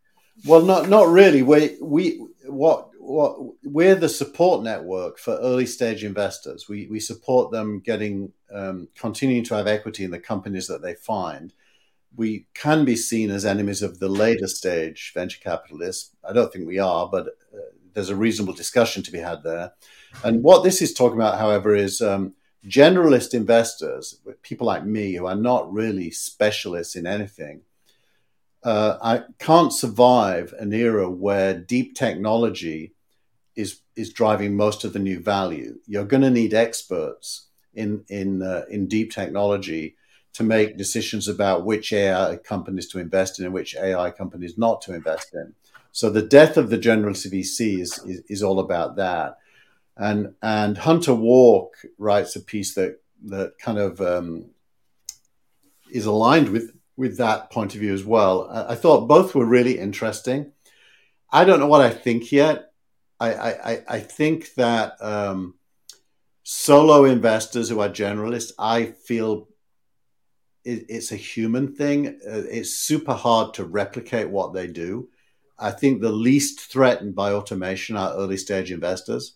Well, 0.45 0.63
not 0.63 0.89
not 0.89 1.09
really. 1.09 1.43
We 1.43 1.77
we 1.81 2.27
what 2.47 2.91
what 2.99 3.37
we're 3.65 3.95
the 3.95 4.09
support 4.09 4.63
network 4.63 5.19
for 5.19 5.37
early 5.39 5.67
stage 5.67 6.05
investors. 6.05 6.69
We 6.69 6.87
we 6.91 7.01
support 7.01 7.51
them 7.51 7.81
getting 7.81 8.33
um, 8.53 8.89
continuing 8.97 9.45
to 9.45 9.55
have 9.55 9.67
equity 9.67 10.05
in 10.05 10.11
the 10.11 10.19
companies 10.19 10.67
that 10.69 10.83
they 10.83 10.95
find. 10.95 11.53
We 12.15 12.47
can 12.55 12.85
be 12.85 12.97
seen 12.97 13.31
as 13.31 13.47
enemies 13.47 13.83
of 13.83 13.99
the 13.99 14.09
later 14.09 14.47
stage 14.47 15.13
venture 15.15 15.41
capitalists. 15.43 16.15
I 16.23 16.33
don't 16.33 16.53
think 16.53 16.67
we 16.67 16.79
are, 16.79 17.09
but 17.09 17.29
uh, 17.55 17.59
there's 17.95 18.11
a 18.11 18.17
reasonable 18.17 18.55
discussion 18.55 19.03
to 19.03 19.13
be 19.13 19.19
had 19.19 19.43
there. 19.43 19.73
And 20.23 20.43
what 20.43 20.63
this 20.63 20.83
is 20.83 20.93
talking 20.93 21.17
about, 21.17 21.39
however, 21.39 21.75
is 21.75 22.03
um, 22.03 22.35
generalist 22.67 23.33
investors, 23.33 24.21
people 24.43 24.67
like 24.67 24.85
me 24.85 25.15
who 25.15 25.27
are 25.27 25.35
not 25.35 25.73
really 25.73 26.11
specialists 26.11 26.97
in 26.97 27.07
anything 27.07 27.63
uh, 28.65 28.99
I 29.03 29.23
can't 29.39 29.73
survive 29.73 30.55
an 30.59 30.73
era 30.73 31.11
where 31.11 31.55
deep 31.55 31.95
technology 31.95 32.95
is 33.57 33.81
is 33.97 34.13
driving 34.13 34.57
most 34.57 34.85
of 34.85 34.93
the 34.93 34.99
new 34.99 35.21
value. 35.21 35.79
You're 35.87 36.05
going 36.05 36.23
to 36.23 36.31
need 36.31 36.55
experts 36.55 37.49
in 37.75 38.05
in 38.09 38.43
uh, 38.43 38.65
in 38.71 38.87
deep 38.87 39.11
technology 39.11 39.97
to 40.35 40.43
make 40.43 40.79
decisions 40.79 41.29
about 41.29 41.65
which 41.65 41.93
AI 41.93 42.37
companies 42.37 42.89
to 42.89 42.99
invest 42.99 43.39
in 43.39 43.45
and 43.45 43.55
which 43.55 43.77
AI 43.77 44.11
companies 44.11 44.57
not 44.57 44.81
to 44.83 44.95
invest 44.95 45.35
in. 45.35 45.55
So 45.91 46.09
the 46.09 46.23
death 46.23 46.57
of 46.57 46.71
the 46.71 46.79
general 46.79 47.15
VC 47.15 47.81
is, 47.81 47.99
is 48.07 48.23
is 48.29 48.43
all 48.43 48.59
about 48.61 48.97
that. 48.97 49.39
And 49.97 50.35
and 50.41 50.79
Hunter 50.79 51.15
Walk 51.15 51.77
writes 51.99 52.37
a 52.37 52.41
piece 52.41 52.75
that 52.75 53.01
that 53.25 53.59
kind 53.59 53.79
of 53.79 54.01
um, 54.01 54.47
is 55.91 56.07
aligned 56.07 56.49
with 56.49 56.73
with 57.03 57.19
that 57.19 57.51
point 57.51 57.75
of 57.75 57.81
view 57.81 57.93
as 57.93 58.05
well. 58.05 58.49
I, 58.49 58.73
I 58.73 58.75
thought 58.77 59.09
both 59.09 59.35
were 59.35 59.45
really 59.45 59.77
interesting. 59.77 60.53
I 61.33 61.45
don't 61.45 61.59
know 61.59 61.67
what 61.67 61.81
I 61.81 61.91
think 61.91 62.31
yet. 62.31 62.71
I, 63.19 63.35
I, 63.35 63.83
I- 63.89 64.01
think 64.01 64.55
that 64.55 64.95
um, 65.03 65.55
solo 66.45 67.05
investors 67.05 67.69
who 67.69 67.81
are 67.81 67.89
generalists, 67.89 68.53
I 68.57 68.87
feel 68.87 69.49
it, 70.65 70.87
it's 70.89 71.11
a 71.11 71.17
human 71.17 71.75
thing. 71.75 72.07
Uh, 72.07 72.45
it's 72.49 72.71
super 72.71 73.15
hard 73.15 73.55
to 73.55 73.65
replicate 73.65 74.31
what 74.31 74.55
they 74.55 74.69
do. 74.69 75.09
I 75.59 75.73
think 75.73 76.01
the 76.01 76.13
least 76.13 76.61
threatened 76.61 77.17
by 77.17 77.33
automation 77.33 77.97
are 77.97 78.15
early 78.15 78.37
stage 78.37 78.71
investors 78.71 79.35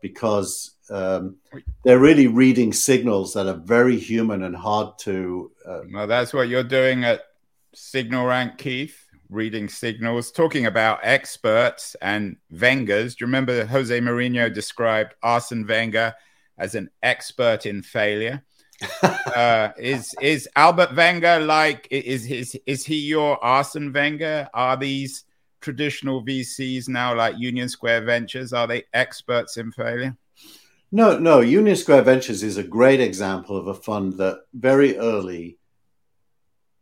because 0.00 0.76
um, 0.90 1.36
they're 1.84 1.98
really 1.98 2.26
reading 2.26 2.72
signals 2.72 3.34
that 3.34 3.46
are 3.46 3.54
very 3.54 3.98
human 3.98 4.42
and 4.42 4.56
hard 4.56 4.98
to 5.00 5.50
uh, 5.66 5.80
Well, 5.92 6.06
that's 6.06 6.32
what 6.32 6.48
you're 6.48 6.62
doing 6.64 7.04
at 7.04 7.22
SignalRank, 7.74 8.58
Keith. 8.58 9.04
Reading 9.30 9.68
signals, 9.68 10.32
talking 10.32 10.64
about 10.64 11.00
experts 11.02 11.94
and 12.00 12.38
Wengers. 12.50 13.14
Do 13.14 13.24
you 13.24 13.26
remember 13.26 13.66
Jose 13.66 14.00
Mourinho 14.00 14.52
described 14.52 15.16
Arsene 15.22 15.66
Wenger 15.66 16.14
as 16.56 16.74
an 16.74 16.88
expert 17.02 17.66
in 17.66 17.82
failure? 17.82 18.42
uh, 19.02 19.70
is 19.76 20.14
is 20.22 20.48
Albert 20.56 20.94
Wenger 20.96 21.40
like 21.40 21.88
is 21.90 22.30
is 22.30 22.58
is 22.64 22.86
he 22.86 22.96
your 22.96 23.42
Arsene 23.44 23.92
Wenger? 23.92 24.48
Are 24.54 24.78
these 24.78 25.24
traditional 25.60 26.24
VCs 26.24 26.88
now 26.88 27.14
like 27.14 27.36
Union 27.36 27.68
Square 27.68 28.06
Ventures? 28.06 28.54
Are 28.54 28.66
they 28.66 28.84
experts 28.94 29.58
in 29.58 29.72
failure? 29.72 30.16
No, 30.90 31.18
no. 31.18 31.40
Union 31.40 31.76
Square 31.76 32.02
Ventures 32.02 32.42
is 32.42 32.56
a 32.56 32.62
great 32.62 33.00
example 33.00 33.56
of 33.56 33.66
a 33.66 33.74
fund 33.74 34.14
that 34.14 34.40
very 34.54 34.96
early, 34.96 35.58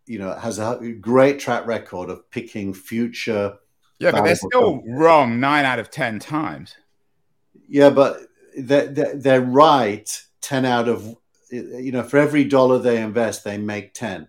you 0.07 0.19
know, 0.19 0.33
has 0.33 0.59
a 0.59 0.79
great 1.01 1.41
track 1.41 1.67
record 1.67 2.11
of 2.11 2.31
picking 2.31 2.73
future. 2.73 3.57
Yeah, 3.99 4.13
but 4.13 4.25
they're 4.25 4.37
still 4.37 4.75
companies. 4.75 4.99
wrong 4.99 5.41
nine 5.41 5.65
out 5.65 5.79
of 5.79 5.91
ten 5.91 6.19
times. 6.19 6.77
Yeah, 7.69 7.91
but 7.91 8.21
they're, 8.57 8.87
they're, 8.87 9.17
they're 9.17 9.41
right 9.41 10.23
10 10.43 10.65
out 10.65 10.89
of, 10.89 11.17
you 11.51 11.91
know, 11.91 12.05
for 12.05 12.19
every 12.19 12.45
dollar 12.45 12.79
they 12.79 13.03
invest, 13.03 13.43
they 13.43 13.59
make 13.59 13.93
10. 13.95 14.29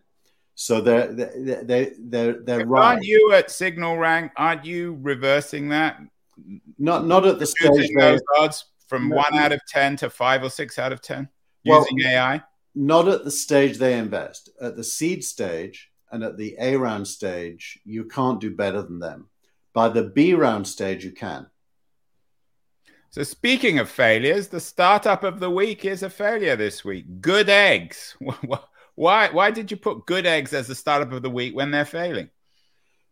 So 0.56 0.82
they're, 0.82 1.14
they're, 1.14 1.64
they're, 1.64 1.92
they're, 2.00 2.34
they're 2.42 2.66
right. 2.66 2.94
Aren't 2.94 3.06
you 3.06 3.34
at 3.34 3.50
SignalRank? 3.50 4.32
Aren't 4.36 4.66
you 4.66 4.98
reversing 5.02 5.70
that? 5.70 6.02
Not, 6.80 7.06
not 7.06 7.28
at 7.28 7.38
the 7.38 7.46
stage 7.46 7.90
those 7.96 8.22
odds 8.40 8.66
from 8.88 9.10
No. 9.10 9.18
one 9.18 9.36
out 9.38 9.52
of 9.52 9.62
ten 9.68 9.96
to 9.98 10.10
five 10.10 10.44
or 10.44 10.50
six 10.50 10.80
out 10.80 10.92
of 10.92 11.02
ten 11.02 11.30
Well- 11.66 11.86
using 11.92 12.10
AI. 12.10 12.42
not 12.76 13.08
at 13.08 13.24
the 13.24 13.32
stage 13.32 13.78
they 13.78 13.98
invest. 13.98 14.50
At 14.62 14.76
the 14.76 14.84
seed 14.84 15.24
stage 15.24 15.92
and 16.12 16.24
at 16.24 16.38
the 16.38 16.56
A 16.60 16.76
round 16.78 17.08
stage, 17.08 17.80
you 17.86 18.06
can't 18.06 18.40
do 18.40 18.50
better 18.56 18.82
than 18.82 19.00
them. 19.00 19.30
By 19.74 19.90
the 19.90 20.04
B 20.04 20.34
round 20.34 20.68
stage, 20.68 21.04
you 21.04 21.12
can. 21.12 21.48
So 23.10 23.24
speaking 23.24 23.80
of 23.80 23.90
failures, 23.90 24.48
the 24.50 24.60
startup 24.60 25.24
of 25.24 25.40
the 25.40 25.50
week 25.50 25.86
is 25.86 26.04
a 26.04 26.10
failure 26.10 26.56
this 26.56 26.84
week. 26.86 27.22
Good 27.22 27.50
eggs. 27.50 28.16
Why? 28.96 29.30
Why 29.30 29.52
did 29.52 29.70
you 29.72 29.78
put 29.78 30.06
good 30.06 30.26
eggs 30.26 30.54
as 30.54 30.68
the 30.68 30.76
startup 30.76 31.12
of 31.12 31.22
the 31.22 31.30
week 31.30 31.56
when 31.56 31.72
they're 31.72 31.86
failing? 31.86 32.30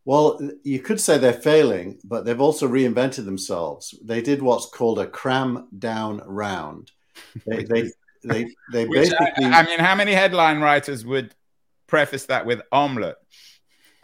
Well, 0.06 0.40
you 0.64 0.80
could 0.80 1.02
say 1.02 1.18
they're 1.18 1.34
failing, 1.34 2.00
but 2.04 2.26
they've 2.26 2.40
also 2.40 2.68
reinvented 2.68 3.26
themselves. 3.26 3.98
They 4.04 4.22
did 4.22 4.42
what's 4.42 4.68
called 4.68 5.00
a 5.00 5.08
cram 5.08 5.68
down 5.78 6.22
round. 6.26 6.92
They 7.46 7.64
they 7.64 7.92
they, 8.24 8.46
they 8.72 8.86
Which, 8.86 9.14
I, 9.14 9.26
basically 9.26 9.46
I 9.46 9.64
mean, 9.66 9.80
how 9.80 9.96
many 9.96 10.12
headline 10.14 10.60
writers 10.60 11.06
would 11.06 11.34
preface 11.88 12.26
that 12.26 12.46
with 12.46 12.62
omelet? 12.72 13.16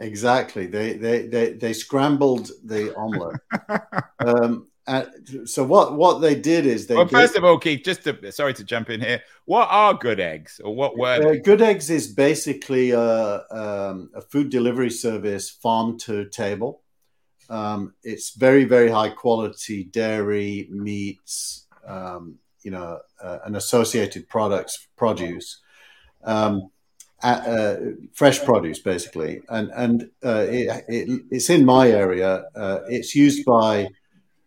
exactly 0.00 0.66
they 0.66 0.94
they 0.94 1.26
they, 1.26 1.52
they 1.52 1.72
scrambled 1.72 2.50
the 2.64 2.94
omelet. 2.96 3.40
um, 4.26 4.66
and 4.86 5.48
so 5.48 5.62
what 5.64 5.96
what 5.96 6.20
they 6.20 6.34
did 6.34 6.66
is 6.66 6.86
they 6.86 6.96
well, 6.96 7.04
gave- 7.04 7.20
first 7.20 7.36
of 7.36 7.44
all, 7.44 7.58
Keith, 7.58 7.82
just 7.84 8.02
to 8.04 8.32
sorry 8.32 8.54
to 8.54 8.64
jump 8.64 8.90
in 8.90 9.00
here. 9.00 9.22
What 9.44 9.68
are 9.70 9.94
good 9.94 10.18
eggs, 10.18 10.60
or 10.64 10.74
what 10.74 10.96
were 10.96 11.08
Uh. 11.08 11.34
Good 11.42 11.62
Eggs 11.62 11.90
is 11.90 12.08
basically 12.08 12.90
a, 12.90 13.44
um, 13.50 14.10
a 14.14 14.20
food 14.20 14.50
delivery 14.50 14.90
service, 14.90 15.50
farm 15.50 15.98
to 16.00 16.28
table. 16.28 16.82
Um, 17.48 17.94
it's 18.02 18.34
very, 18.34 18.64
very 18.64 18.88
high 18.88 19.10
quality 19.10 19.84
dairy, 19.84 20.68
meats, 20.70 21.66
um, 21.86 22.38
you 22.62 22.70
know, 22.70 23.00
uh, 23.22 23.38
an 23.44 23.56
associated 23.56 24.28
products 24.28 24.86
produce, 24.96 25.60
um, 26.24 26.70
uh, 27.22 27.76
fresh 28.14 28.42
produce 28.44 28.80
basically, 28.80 29.42
and 29.48 29.70
and 29.76 30.10
uh, 30.24 30.46
it, 30.48 30.84
it, 30.88 31.22
it's 31.30 31.50
in 31.50 31.64
my 31.64 31.88
area. 31.88 32.44
Uh, 32.54 32.80
it's 32.88 33.14
used 33.14 33.44
by 33.44 33.88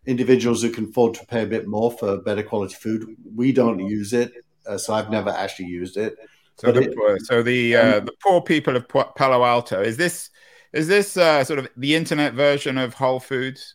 individuals 0.06 0.62
who 0.62 0.70
can 0.70 0.84
afford 0.84 1.14
to 1.14 1.26
pay 1.26 1.42
a 1.42 1.46
bit 1.46 1.66
more 1.66 1.90
for 1.90 2.18
better 2.18 2.42
quality 2.42 2.74
food. 2.74 3.16
We 3.34 3.52
don't 3.52 3.78
use 3.78 4.12
it, 4.12 4.32
uh, 4.66 4.78
so 4.78 4.94
I've 4.94 5.10
never 5.10 5.30
actually 5.30 5.66
used 5.66 5.96
it. 5.96 6.16
So 6.56 6.72
the, 6.72 6.82
it, 6.82 7.26
so 7.26 7.42
the 7.42 7.76
uh, 7.76 7.98
um, 7.98 8.06
the 8.06 8.14
poor 8.22 8.40
people 8.40 8.76
of 8.76 8.88
Palo 8.88 9.44
Alto 9.44 9.82
is 9.82 9.96
this 9.96 10.30
is 10.72 10.88
this 10.88 11.12
sort 11.12 11.58
of 11.58 11.68
the 11.76 11.94
internet 11.94 12.34
version 12.34 12.78
of 12.78 12.94
Whole 12.94 13.20
Foods? 13.20 13.74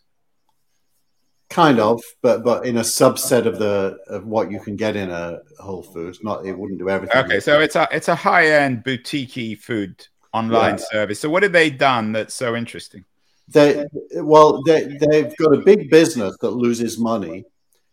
Kind 1.49 1.79
of, 1.79 2.01
but 2.21 2.43
but 2.43 2.65
in 2.65 2.77
a 2.77 2.81
subset 2.81 3.45
of 3.45 3.59
the 3.59 3.97
of 4.07 4.25
what 4.25 4.49
you 4.49 4.59
can 4.59 4.75
get 4.77 4.95
in 4.95 5.11
a 5.11 5.39
Whole 5.59 5.83
Foods. 5.83 6.19
Not 6.23 6.45
it 6.45 6.57
wouldn't 6.57 6.79
do 6.79 6.89
everything. 6.89 7.17
Okay, 7.17 7.39
so 7.39 7.59
it's 7.59 7.75
a 7.75 7.87
it's 7.91 8.07
a 8.07 8.15
high 8.15 8.47
end 8.47 8.83
boutique 8.83 9.61
food 9.61 10.07
online 10.33 10.77
yeah. 10.77 10.85
service. 10.91 11.19
So 11.19 11.29
what 11.29 11.43
have 11.43 11.51
they 11.51 11.69
done 11.69 12.13
that's 12.13 12.33
so 12.33 12.55
interesting? 12.55 13.05
They 13.51 13.85
well 14.15 14.61
they 14.63 14.97
they've 14.99 15.35
got 15.37 15.53
a 15.53 15.61
big 15.61 15.89
business 15.89 16.35
that 16.41 16.51
loses 16.51 16.97
money, 16.97 17.45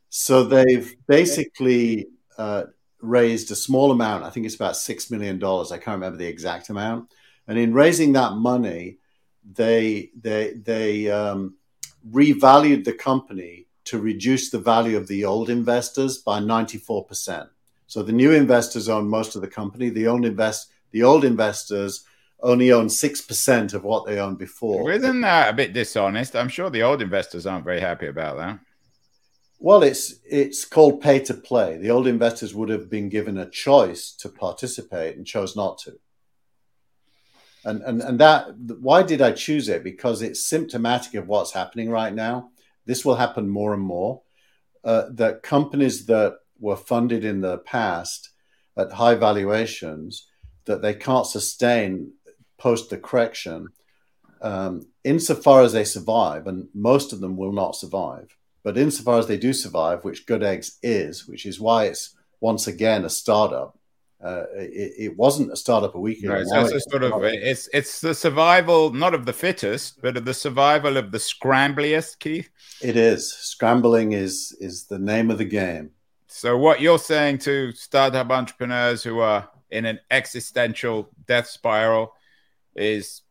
so 0.09 0.44
they've 0.44 0.94
basically 1.07 2.09
uh, 2.37 2.64
raised 3.01 3.51
a 3.51 3.57
small 3.57 3.90
amount. 3.90 4.25
I 4.25 4.31
think 4.31 4.47
it's 4.47 4.55
about 4.55 4.77
six 4.77 5.11
million 5.11 5.38
dollars. 5.38 5.73
I 5.73 5.79
can't 5.79 5.97
remember 5.97 6.18
the 6.18 6.27
exact 6.27 6.68
amount. 6.68 7.11
And 7.47 7.59
in 7.59 7.73
raising 7.73 8.12
that 8.12 8.35
money, 8.35 8.99
they 9.55 10.11
they 10.21 10.55
they 10.55 11.11
um, 11.11 11.57
revalued 12.09 12.85
the 12.85 12.92
company 12.92 13.66
to 13.85 13.99
reduce 13.99 14.51
the 14.51 14.59
value 14.59 14.97
of 14.97 15.09
the 15.09 15.25
old 15.25 15.49
investors 15.49 16.18
by 16.18 16.38
94%. 16.38 17.49
So 17.87 18.03
the 18.03 18.12
new 18.12 18.33
investors 18.33 18.87
own 18.87 19.09
most 19.09 19.35
of 19.35 19.40
the 19.40 19.49
company. 19.49 19.88
The 19.88 20.07
old 20.07 20.27
invest 20.27 20.71
the 20.90 21.03
old 21.03 21.25
investors 21.25 22.05
only 22.40 22.72
own 22.72 22.88
six 22.88 23.20
percent 23.20 23.74
of 23.74 23.85
what 23.85 24.07
they 24.07 24.18
owned 24.18 24.38
before. 24.38 24.85
Well, 24.85 24.94
isn't 24.94 25.20
that 25.22 25.51
a 25.51 25.57
bit 25.57 25.72
dishonest? 25.72 26.37
I'm 26.37 26.48
sure 26.48 26.70
the 26.70 26.83
old 26.83 27.03
investors 27.03 27.46
aren't 27.46 27.64
very 27.64 27.81
happy 27.81 28.07
about 28.07 28.37
that. 28.37 28.59
Well, 29.59 29.83
it's 29.83 30.14
it's 30.24 30.64
called 30.64 31.01
pay 31.01 31.18
to 31.20 31.35
play. 31.35 31.77
The 31.77 31.90
old 31.90 32.07
investors 32.07 32.55
would 32.55 32.68
have 32.68 32.88
been 32.88 33.09
given 33.09 33.38
a 33.38 33.51
choice 33.51 34.12
to 34.20 34.29
participate 34.29 35.16
and 35.16 35.27
chose 35.27 35.57
not 35.57 35.79
to 35.79 35.98
and 37.64 37.83
and 37.83 38.01
and 38.03 38.18
that 38.18 38.57
why 38.81 39.03
did 39.03 39.20
I 39.20 39.33
choose 39.33 39.68
it? 39.68 39.85
Because 39.85 40.22
it's 40.22 40.46
symptomatic 40.46 41.14
of 41.14 41.29
what's 41.29 41.53
happening 41.53 41.90
right 41.90 42.14
now. 42.14 42.51
This 42.87 43.05
will 43.05 43.16
happen 43.16 43.48
more 43.48 43.74
and 43.74 43.83
more. 43.83 44.22
Uh, 44.85 45.07
that 45.11 45.42
companies 45.42 46.07
that 46.07 46.38
were 46.59 46.77
funded 46.77 47.24
in 47.24 47.40
the 47.40 47.59
past 47.59 48.31
at 48.77 48.92
high 48.92 49.14
valuations 49.16 50.29
that 50.64 50.83
they 50.83 50.94
can't 50.94 51.27
sustain 51.27 52.12
post 52.59 52.90
the 52.90 52.99
correction, 52.99 53.68
um, 54.42 54.87
insofar 55.05 55.62
as 55.62 55.73
they 55.73 55.85
survive, 55.85 56.47
and 56.47 56.68
most 56.75 57.12
of 57.12 57.21
them 57.21 57.37
will 57.37 57.53
not 57.53 57.77
survive. 57.77 58.37
But 58.62 58.77
insofar 58.77 59.18
as 59.18 59.27
they 59.27 59.38
do 59.38 59.53
survive, 59.53 60.05
which 60.05 60.27
Good 60.27 60.42
Eggs 60.42 60.79
is, 60.83 61.27
which 61.27 61.47
is 61.47 61.61
why 61.61 61.85
it's 61.85 62.14
once 62.40 62.66
again 62.66 63.05
a 63.05 63.11
startup, 63.11 63.79
uh, 64.23 64.44
it, 64.55 64.92
it, 64.99 65.16
wasn't 65.16 65.53
a 65.53 65.57
startup 65.57 65.94
a 65.94 66.01
week 66.01 66.18
ago. 66.18 66.35
Right, 66.35 66.47
so 66.47 66.77
it's 66.77 66.90
sort 66.90 67.05
of 67.05 67.23
it's 67.23 67.68
it's 67.73 68.01
the 68.01 68.14
survival 68.14 68.92
not 68.92 69.14
of 69.14 69.27
the 69.27 69.33
fittest, 69.33 70.03
but 70.03 70.16
of 70.16 70.25
the 70.25 70.35
survival 70.35 70.97
of 70.97 71.12
the 71.12 71.18
scrambliest. 71.18 72.18
Keith, 72.18 72.51
it 72.83 72.97
is 72.97 73.33
scrambling 73.33 74.12
is 74.12 74.57
is 74.61 74.87
the 74.87 74.99
name 74.99 75.31
of 75.31 75.38
the 75.38 75.44
game. 75.44 75.90
So 76.27 76.59
what 76.59 76.81
you're 76.81 76.99
saying 76.99 77.38
to 77.38 77.71
startup 77.73 78.31
entrepreneurs 78.31 79.05
who 79.05 79.21
are 79.21 79.49
in 79.71 79.85
an 79.85 80.01
existential 80.11 81.09
death 81.27 81.47
spiral 81.47 82.12
is 82.78 83.22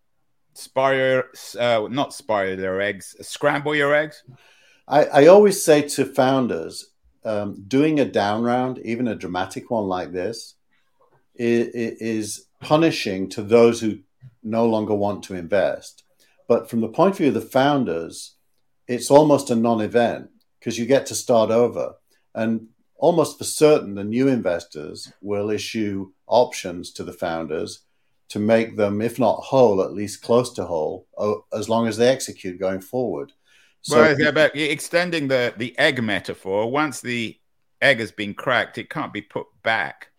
spiral, 0.53 1.23
uh, 1.60 1.88
not 1.89 2.13
spiral 2.13 2.60
your 2.60 2.81
eggs, 2.81 3.15
scramble 3.21 3.75
your 3.75 3.93
eggs. 3.93 4.23
I, 4.88 5.05
I 5.05 5.27
always 5.27 5.63
say 5.63 5.81
to 5.89 6.05
founders, 6.05 6.91
um, 7.23 7.63
doing 7.67 7.99
a 7.99 8.05
down 8.05 8.43
round, 8.43 8.79
even 8.79 9.07
a 9.07 9.15
dramatic 9.15 9.69
one 9.69 9.86
like 9.86 10.12
this, 10.12 10.55
is 11.36 12.47
punishing 12.60 13.29
to 13.29 13.43
those 13.43 13.81
who 13.81 13.99
no 14.43 14.65
longer 14.65 14.95
want 14.95 15.23
to 15.23 15.36
invest. 15.36 16.03
But 16.47 16.69
from 16.69 16.81
the 16.81 16.88
point 16.88 17.12
of 17.12 17.17
view 17.17 17.27
of 17.27 17.33
the 17.33 17.41
founders, 17.41 18.36
it's 18.88 19.12
almost 19.12 19.49
a 19.49 19.55
non 19.55 19.81
event 19.81 20.29
because 20.60 20.79
you 20.79 20.86
get 20.86 21.05
to 21.07 21.15
start 21.15 21.51
over. 21.51 21.95
And 22.33 22.67
almost 22.95 23.38
for 23.38 23.43
certain, 23.43 23.95
the 23.95 24.03
new 24.03 24.27
investors 24.27 25.12
will 25.21 25.49
issue 25.49 26.12
options 26.25 26.91
to 26.93 27.03
the 27.03 27.13
founders 27.13 27.81
to 28.30 28.40
make 28.40 28.76
them, 28.76 29.02
if 29.02 29.20
not 29.20 29.36
whole, 29.36 29.82
at 29.82 29.94
least 29.94 30.22
close 30.22 30.54
to 30.54 30.66
whole, 30.66 31.08
as 31.54 31.70
long 31.70 31.88
as 31.88 31.98
they 31.98 32.10
execute 32.10 32.60
going 32.60 32.82
forward. 32.82 33.32
So, 33.82 34.02
well, 34.02 34.20
yeah, 34.20 34.32
but 34.32 34.56
extending 34.56 35.28
the, 35.28 35.54
the 35.58 35.78
egg 35.80 36.04
metaphor, 36.04 36.70
once 36.70 37.00
the 37.00 37.38
egg 37.82 38.00
has 38.00 38.12
been 38.12 38.34
cracked, 38.34 38.78
it 38.78 38.90
can't 38.90 39.13
be 39.13 39.22
put 39.22 39.48
back 39.63 40.10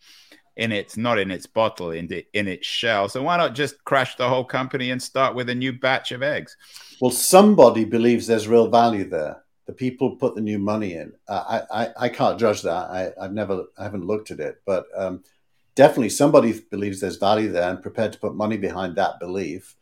in 0.56 0.72
its 0.72 0.96
not 0.96 1.18
in 1.18 1.30
its 1.30 1.46
bottle 1.46 1.90
in 1.90 2.06
the, 2.08 2.26
in 2.32 2.48
its 2.48 2.66
shell. 2.66 3.08
So 3.08 3.22
why 3.22 3.36
not 3.36 3.54
just 3.54 3.82
crash 3.84 4.16
the 4.16 4.28
whole 4.28 4.44
company 4.44 4.90
and 4.90 5.02
start 5.02 5.34
with 5.34 5.48
a 5.50 5.54
new 5.54 5.72
batch 5.72 6.12
of 6.12 6.22
eggs? 6.22 6.56
Well, 7.00 7.10
somebody 7.10 7.84
believes 7.84 8.26
there's 8.26 8.48
real 8.48 8.68
value 8.68 9.08
there. 9.08 9.42
The 9.66 9.72
people 9.72 10.16
put 10.16 10.34
the 10.34 10.40
new 10.40 10.58
money 10.58 10.94
in. 10.94 11.12
I, 11.28 11.62
I, 11.70 11.88
I 11.96 12.08
can't 12.08 12.40
judge 12.40 12.62
that. 12.62 12.90
I, 12.90 13.12
I've 13.20 13.34
never 13.34 13.64
I 13.76 13.84
haven't 13.84 14.06
looked 14.06 14.30
at 14.30 14.40
it, 14.40 14.62
but 14.64 14.86
um, 14.96 15.22
definitely 15.78 16.08
somebody 16.08 16.60
believes 16.72 17.00
there's 17.00 17.18
value 17.18 17.52
there 17.52 17.70
and 17.70 17.80
prepared 17.80 18.12
to 18.12 18.18
put 18.18 18.34
money 18.34 18.56
behind 18.56 18.96
that 18.96 19.20
belief. 19.20 19.76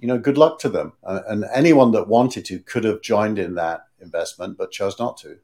You 0.00 0.08
know, 0.08 0.18
good 0.18 0.38
luck 0.38 0.58
to 0.60 0.70
them. 0.70 0.94
Uh, 1.04 1.20
and 1.28 1.44
anyone 1.54 1.90
that 1.92 2.08
wanted 2.08 2.46
to 2.46 2.60
could 2.60 2.84
have 2.84 3.02
joined 3.02 3.38
in 3.38 3.56
that 3.56 3.88
investment, 4.00 4.56
but 4.56 4.70
chose 4.70 4.98
not 4.98 5.18
to. 5.18 5.36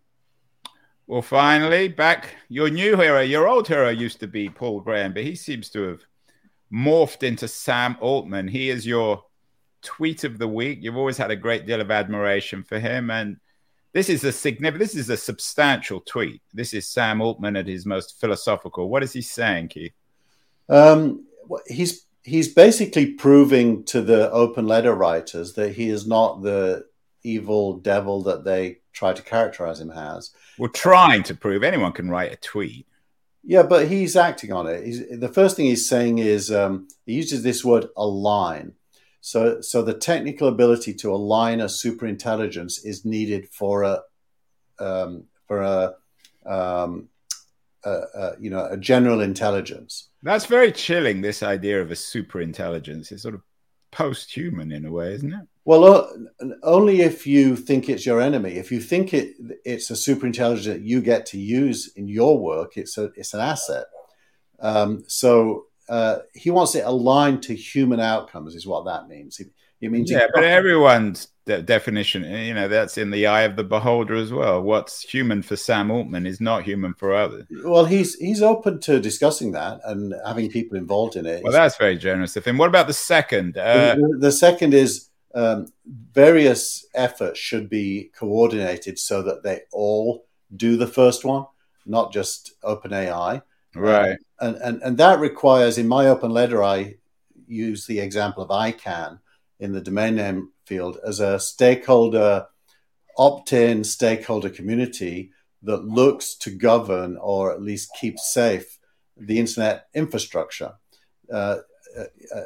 Well, 1.07 1.21
finally, 1.21 1.89
back 1.89 2.37
your 2.49 2.71
new 2.71 2.97
hero. 2.97 3.21
Your 3.21 3.47
old 3.47 3.69
hero 3.69 3.91
used 3.91 4.21
to 4.21 4.27
be 4.27 4.49
Paul 4.49 4.81
Graham, 4.81 5.13
but 5.13 5.25
he 5.25 5.35
seems 5.35 5.69
to 5.71 5.83
have 5.83 6.01
morphed 6.73 7.23
into 7.23 7.47
Sam 7.47 7.99
Altman. 8.01 8.49
He 8.49 8.71
is 8.71 8.87
your 8.87 9.23
tweet 9.83 10.25
of 10.25 10.39
the 10.39 10.49
week. 10.49 10.79
You've 10.81 10.97
always 10.97 11.19
had 11.19 11.31
a 11.31 11.37
great 11.37 11.67
deal 11.67 11.83
of 11.83 11.91
admiration 11.91 12.63
for 12.63 12.79
him, 12.79 13.11
and 13.11 13.37
this 13.93 14.09
is 14.09 14.25
a 14.25 14.33
significant. 14.33 14.81
This 14.81 14.97
is 14.97 15.11
a 15.11 15.17
substantial 15.17 16.01
tweet. 16.01 16.43
This 16.55 16.73
is 16.73 16.89
Sam 16.89 17.21
Altman 17.21 17.57
at 17.57 17.67
his 17.67 17.85
most 17.85 18.21
philosophical. 18.21 18.89
What 18.89 19.03
is 19.03 19.13
he 19.13 19.23
saying, 19.23 19.69
Keith? 19.69 19.93
Um, 20.69 21.27
he's 21.67 22.07
he's 22.23 22.53
basically 22.53 23.13
proving 23.15 23.85
to 23.85 24.01
the 24.01 24.31
open 24.31 24.67
letter 24.67 24.95
writers 24.95 25.55
that 25.55 25.75
he 25.75 25.89
is 25.89 26.07
not 26.07 26.43
the 26.43 26.87
evil 27.23 27.79
devil 27.79 28.23
that 28.23 28.45
they 28.45 28.79
try 28.93 29.13
to 29.13 29.23
characterize 29.23 29.81
him 29.81 29.91
as. 29.91 30.31
We're 30.59 30.69
trying 30.69 31.23
to 31.25 31.35
prove 31.35 31.63
anyone 31.63 31.93
can 31.93 32.11
write 32.11 32.33
a 32.33 32.37
tweet. 32.37 32.87
Yeah, 33.45 33.65
but 33.65 33.89
he's 33.89 34.15
acting 34.15 34.53
on 34.53 34.67
it. 34.69 34.85
He's, 34.85 35.03
the 35.19 35.29
first 35.29 35.57
thing 35.57 35.67
he's 35.67 35.89
saying 35.89 36.19
is 36.19 36.53
um, 36.53 36.89
he 37.07 37.15
uses 37.15 37.43
this 37.43 37.65
word 37.65 37.89
align. 37.97 38.75
So, 39.23 39.61
so 39.61 39.83
the 39.83 39.95
technical 39.95 40.49
ability 40.49 40.95
to 40.95 41.13
align 41.13 41.61
a 41.61 41.69
super 41.69 42.07
intelligence 42.07 42.85
is 42.85 43.05
needed 43.05 43.49
for 43.49 43.85
a 43.85 44.03
um, 44.81 45.25
for 45.47 45.63
a, 45.63 45.95
um, 46.45 47.09
a, 47.85 47.91
a, 47.91 48.33
you 48.41 48.51
know 48.51 48.67
a 48.67 48.77
general 48.77 49.21
intelligence. 49.21 50.09
That's 50.25 50.47
very 50.47 50.73
chilling. 50.73 51.21
This 51.21 51.45
idea 51.45 51.81
of 51.81 51.93
a 51.93 51.97
super 51.97 52.41
intelligence 52.41 53.13
is 53.13 53.23
sort 53.23 53.37
of 53.37 53.43
post-human 53.93 54.73
in 54.73 54.87
a 54.87 54.91
way, 54.91 55.15
isn't 55.15 55.33
it? 55.33 55.47
Well, 55.65 55.85
uh, 55.85 56.47
only 56.65 57.03
if 57.03 57.25
you 57.25 57.55
think 57.55 57.89
it's 57.89 58.05
your 58.05 58.21
enemy. 58.21 58.55
If 58.55 58.73
you 58.73 58.81
think 58.81 59.15
it 59.15 59.37
it's 59.65 59.89
a 59.93 59.97
super 59.97 60.27
intelligence 60.27 60.67
that 60.67 60.83
you 60.83 61.01
get 61.01 61.27
to 61.27 61.39
use 61.39 61.93
in 61.95 62.09
your 62.09 62.41
work, 62.41 62.77
it's 62.77 62.99
a 62.99 63.13
it's 63.15 63.35
an 63.35 63.41
asset. 63.41 63.85
Um, 64.59 65.05
so 65.07 65.67
uh, 65.89 66.19
he 66.35 66.51
wants 66.51 66.75
it 66.75 66.85
aligned 66.85 67.43
to 67.45 67.55
human 67.55 68.01
outcomes, 68.01 68.55
is 68.55 68.67
what 68.67 68.85
that 68.85 69.09
means. 69.09 69.41
It, 69.41 69.49
it 69.81 69.91
means 69.91 70.11
yeah, 70.11 70.29
but 70.33 70.45
everyone's 70.45 71.29
de- 71.45 71.63
definition, 71.63 72.25
you 72.25 72.55
know, 72.55 72.69
that's 72.69 72.97
in 72.97 73.11
the 73.11 73.27
eye 73.27 73.43
of 73.43 73.57
the 73.57 73.65
beholder 73.65 74.15
as 74.15 74.33
well. 74.33 74.63
What's 74.63 75.03
human 75.03 75.43
for 75.43 75.57
Sam 75.57 75.91
Altman 75.91 76.25
is 76.25 76.41
not 76.41 76.63
human 76.63 76.95
for 76.95 77.15
others. 77.15 77.47
Well, 77.65 77.85
he's 77.85 78.15
he's 78.15 78.43
open 78.43 78.79
to 78.81 79.01
discussing 79.01 79.53
that 79.53 79.81
and 79.85 80.15
having 80.25 80.51
people 80.51 80.79
involved 80.79 81.17
in 81.17 81.27
it. 81.27 81.43
Well, 81.43 81.53
that's 81.53 81.77
very 81.77 81.99
generous 81.99 82.37
of 82.37 82.45
him. 82.45 82.59
What 82.59 82.69
about 82.69 82.87
the 82.87 82.93
second? 82.93 83.59
Uh, 83.59 83.97
the, 83.97 84.19
the 84.21 84.33
second 84.33 84.73
is 84.73 85.09
um, 85.35 85.73
various 86.13 86.87
efforts 86.95 87.39
should 87.39 87.69
be 87.69 88.11
coordinated 88.17 88.99
so 88.99 89.23
that 89.23 89.43
they 89.43 89.63
all 89.73 90.27
do 90.55 90.77
the 90.77 90.87
first 90.87 91.25
one, 91.25 91.47
not 91.87 92.13
just 92.13 92.53
OpenAI. 92.63 93.43
Right. 93.75 94.19
and, 94.41 94.57
and, 94.57 94.83
and 94.83 94.99
that 94.99 95.21
requires, 95.21 95.79
in 95.79 95.89
my 95.89 96.07
open 96.07 96.31
letter, 96.31 96.63
I 96.63 96.97
use 97.47 97.87
the 97.87 98.01
example 98.01 98.43
of 98.43 98.51
ICANN 98.51 99.21
in 99.61 99.73
the 99.73 99.81
domain 99.81 100.17
name 100.17 100.51
field 100.67 100.99
as 101.07 101.21
a 101.21 101.39
stakeholder, 101.39 102.47
opt 103.17 103.53
in 103.53 103.85
stakeholder 103.85 104.51
community 104.51 105.31
that 105.63 105.85
looks 105.85 106.35
to 106.35 106.51
govern 106.51 107.17
or 107.19 107.53
at 107.53 107.63
least 107.63 107.97
keep 108.01 108.19
safe 108.19 108.79
the 109.17 109.39
internet 109.39 109.87
infrastructure. 109.95 110.73
Uh, 111.33 111.59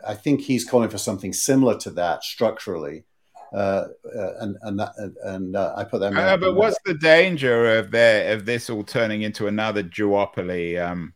I 0.06 0.14
think 0.14 0.40
he's 0.40 0.64
calling 0.64 0.90
for 0.90 0.98
something 0.98 1.32
similar 1.32 1.78
to 1.78 1.90
that 1.92 2.24
structurally. 2.24 3.04
Uh, 3.52 3.88
uh 4.16 4.32
and 4.40 4.56
and 4.62 4.80
that, 4.80 4.92
and 5.24 5.56
uh, 5.56 5.74
I 5.76 5.84
put 5.84 6.00
them. 6.00 6.16
Uh, 6.16 6.36
but 6.36 6.54
what's 6.54 6.78
the 6.84 6.94
danger 6.94 7.78
of 7.78 7.90
there 7.90 8.34
of 8.34 8.44
this 8.44 8.68
all 8.68 8.82
turning 8.82 9.22
into 9.22 9.46
another 9.46 9.82
duopoly 9.82 10.84
um, 10.84 11.14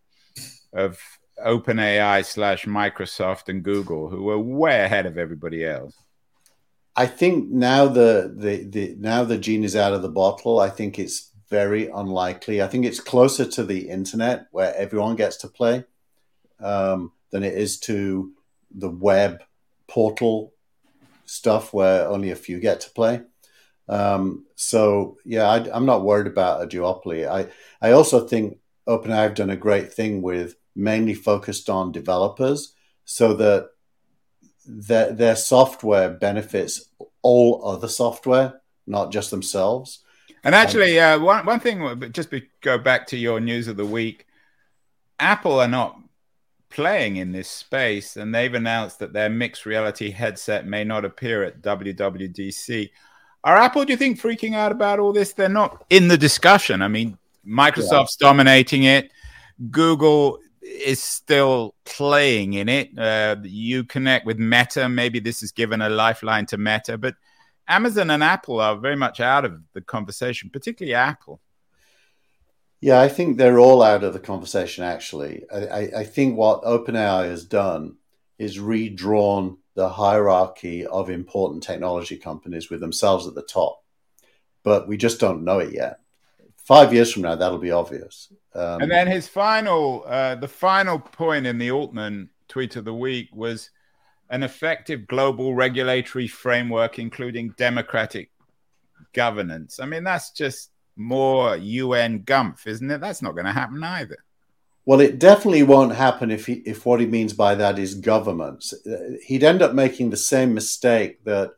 of 0.73 1.01
OpenAI 1.45 2.25
slash 2.25 2.67
Microsoft 2.67 3.49
and 3.49 3.63
Google, 3.63 4.09
who 4.09 4.31
are 4.31 4.39
way 4.39 4.85
ahead 4.85 5.07
of 5.07 5.19
everybody 5.19 5.65
else? 5.65 5.95
I 6.97 7.07
think 7.07 7.51
now 7.51 7.87
the, 7.87 8.33
the 8.37 8.65
the 8.65 8.97
now 8.99 9.25
the 9.25 9.39
gene 9.39 9.65
is 9.65 9.77
out 9.77 9.93
of 9.93 10.03
the 10.03 10.09
bottle. 10.09 10.61
I 10.61 10.71
think 10.71 10.99
it's 10.99 11.31
very 11.49 11.89
unlikely. 11.89 12.63
I 12.63 12.69
think 12.69 12.85
it's 12.85 13.01
closer 13.01 13.45
to 13.45 13.65
the 13.65 13.89
internet 13.89 14.47
where 14.53 14.75
everyone 14.77 15.17
gets 15.17 15.37
to 15.39 15.49
play 15.49 15.85
um, 16.61 17.13
than 17.31 17.43
it 17.43 17.55
is 17.55 17.79
to 17.81 18.33
the 18.71 18.91
web 18.91 19.43
portal 19.89 20.53
stuff 21.31 21.73
where 21.73 22.09
only 22.09 22.31
a 22.31 22.37
few 22.37 22.59
get 22.59 22.81
to 22.81 22.91
play. 22.91 23.23
Um, 23.89 24.47
so 24.57 25.17
yeah, 25.25 25.49
I, 25.49 25.77
am 25.77 25.87
not 25.87 26.03
worried 26.03 26.27
about 26.27 26.63
a 26.63 26.67
duopoly. 26.67 27.29
I 27.29 27.49
I 27.81 27.93
also 27.93 28.27
think 28.27 28.59
OpenAI 28.89 29.23
have 29.23 29.35
done 29.35 29.51
a 29.51 29.57
great 29.57 29.93
thing 29.93 30.23
with 30.23 30.57
mainly 30.75 31.15
focused 31.15 31.71
on 31.71 31.93
developers, 31.93 32.75
so 33.05 33.35
that 33.35 33.71
their 34.67 35.13
their 35.13 35.37
software 35.37 36.11
benefits 36.11 36.91
all 37.23 37.65
other 37.65 37.89
software, 37.89 38.61
not 38.87 39.13
just 39.13 39.31
themselves. 39.31 40.01
And 40.43 40.55
actually, 40.55 40.99
uh, 40.99 41.21
one 41.21 41.47
one 41.47 41.61
thing, 41.61 42.11
just 42.13 42.31
be, 42.31 42.49
go 42.61 42.77
back 42.79 43.07
to 43.09 43.17
your 43.17 43.41
news 43.41 43.69
of 43.69 43.77
the 43.77 43.87
week. 43.87 44.27
Apple 45.19 45.61
are 45.61 45.69
not 45.69 46.01
playing 46.71 47.17
in 47.17 47.33
this 47.33 47.49
space, 47.49 48.17
and 48.17 48.35
they've 48.35 48.55
announced 48.55 49.01
that 49.01 49.13
their 49.13 49.29
mixed 49.29 49.67
reality 49.67 50.11
headset 50.11 50.67
may 50.67 50.85
not 50.85 51.05
appear 51.05 51.43
at 51.43 51.61
WWDC. 51.61 52.91
Are 53.43 53.57
Apple, 53.57 53.85
do 53.85 53.93
you 53.93 53.97
think, 53.97 54.21
freaking 54.21 54.55
out 54.55 54.73
about 54.73 54.99
all 54.99 55.13
this? 55.13 55.33
They're 55.33 55.49
not 55.49 55.85
in 55.91 56.09
the 56.09 56.19
discussion. 56.19 56.83
I 56.83 56.89
mean, 56.89 57.19
Microsoft's 57.47 58.17
yeah. 58.21 58.29
dominating 58.29 58.85
it. 58.85 59.11
Google 59.71 60.39
is 60.63 61.03
still 61.03 61.75
playing 61.85 62.55
in 62.55 62.69
it. 62.69 62.97
Uh, 62.99 63.37
you 63.43 63.85
connect 63.85 64.27
with 64.27 64.39
Meta. 64.39 64.89
Maybe 64.89 65.21
this 65.21 65.43
is 65.43 65.53
given 65.53 65.83
a 65.83 65.89
lifeline 65.89 66.47
to 66.47 66.59
Meta, 66.59 66.97
but 66.97 67.15
Amazon 67.67 68.11
and 68.11 68.23
Apple 68.23 68.61
are 68.61 68.77
very 68.77 68.97
much 68.97 69.21
out 69.21 69.45
of 69.45 69.61
the 69.75 69.81
conversation, 69.81 70.51
particularly 70.51 70.95
Apple. 70.95 71.41
Yeah, 72.81 73.01
I 73.01 73.09
think 73.09 73.37
they're 73.37 73.59
all 73.59 73.83
out 73.83 74.05
of 74.05 74.15
the 74.15 74.21
conversation, 74.21 74.85
actually. 74.85 75.45
I, 75.53 75.91
I, 75.99 76.05
think 76.05 76.37
what 76.37 76.63
OpenAI 76.63 77.29
has 77.29 77.45
done 77.45 77.97
is 78.39 78.59
redrawn 78.59 79.59
the 79.75 79.91
hierarchy 79.91 80.87
of 80.87 81.11
important 81.11 81.63
technology 81.63 82.17
companies 82.17 82.71
with 82.71 82.81
themselves 82.81 83.27
at 83.27 83.35
the 83.35 83.43
top. 83.43 83.83
But 84.63 84.89
we 84.89 84.97
just 84.97 85.21
don't 85.21 85.45
know 85.45 85.59
it 85.59 85.75
yet. 85.75 86.01
Five 86.57 86.95
years 86.95 87.13
from 87.13 87.23
now, 87.23 87.35
that'll 87.35 87.59
be 87.59 87.71
obvious. 87.71 88.33
Um, 88.55 88.83
and 88.83 88.91
then 88.91 89.07
his 89.07 89.29
final, 89.29 90.05
uh, 90.07 90.37
the 90.37 90.49
final 90.49 90.99
point 90.99 91.47
in 91.47 91.59
the 91.59 91.71
Altman 91.71 92.31
tweet 92.49 92.77
of 92.77 92.85
the 92.85 92.95
week 92.95 93.29
was 93.33 93.71
an 94.31 94.43
effective 94.43 95.07
global 95.07 95.55
regulatory 95.55 96.29
framework, 96.29 96.99
including 96.99 97.55
democratic 97.59 98.31
governance. 99.13 99.81
I 99.81 99.87
mean, 99.87 100.05
that's 100.05 100.31
just 100.31 100.71
more 101.01 101.57
UN 101.57 102.21
gumph, 102.21 102.67
isn't 102.67 102.91
it? 102.91 103.01
That's 103.01 103.23
not 103.23 103.33
going 103.33 103.47
to 103.47 103.53
happen 103.53 103.83
either. 103.83 104.19
Well, 104.85 105.01
it 105.01 105.19
definitely 105.19 105.63
won't 105.63 105.95
happen 105.95 106.31
if 106.31 106.47
he, 106.47 106.55
if 106.67 106.85
what 106.85 107.01
he 107.01 107.07
means 107.07 107.33
by 107.33 107.55
that 107.55 107.79
is 107.79 107.95
governments. 107.95 108.75
He'd 109.27 109.45
end 109.45 109.63
up 109.63 109.75
making 109.75 110.11
the 110.11 110.17
same 110.17 110.55
mistake 110.55 111.25
that 111.25 111.53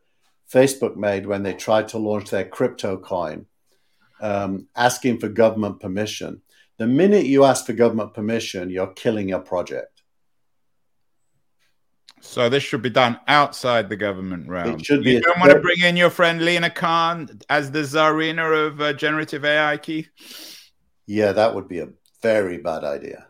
Facebook 0.51 0.95
made 0.95 1.25
when 1.25 1.43
they 1.43 1.53
tried 1.53 1.87
to 1.89 1.97
launch 1.97 2.29
their 2.29 2.45
crypto 2.45 2.97
coin, 2.97 3.45
um, 4.21 4.67
asking 4.75 5.19
for 5.19 5.29
government 5.29 5.79
permission. 5.79 6.41
The 6.77 6.87
minute 6.87 7.25
you 7.25 7.43
ask 7.43 7.65
for 7.65 7.73
government 7.73 8.13
permission, 8.13 8.69
you're 8.69 8.87
killing 8.87 9.29
your 9.29 9.39
project. 9.39 9.92
So 12.25 12.49
this 12.49 12.63
should 12.63 12.81
be 12.81 12.89
done 12.89 13.19
outside 13.27 13.89
the 13.89 13.97
government 13.97 14.47
realm. 14.47 14.79
It 14.79 14.85
should 14.85 15.03
be. 15.03 15.11
You 15.11 15.21
don't 15.21 15.39
want 15.39 15.51
to 15.51 15.59
bring 15.59 15.81
in 15.81 15.97
your 15.97 16.09
friend 16.09 16.43
Lina 16.43 16.69
Khan 16.69 17.41
as 17.49 17.69
the 17.69 17.79
czarina 17.81 18.67
of 18.67 18.81
uh, 18.81 18.93
generative 18.93 19.43
AI, 19.43 19.77
Keith? 19.77 20.07
Yeah, 21.05 21.33
that 21.33 21.53
would 21.53 21.67
be 21.67 21.79
a 21.79 21.89
very 22.21 22.57
bad 22.57 22.85
idea. 22.85 23.27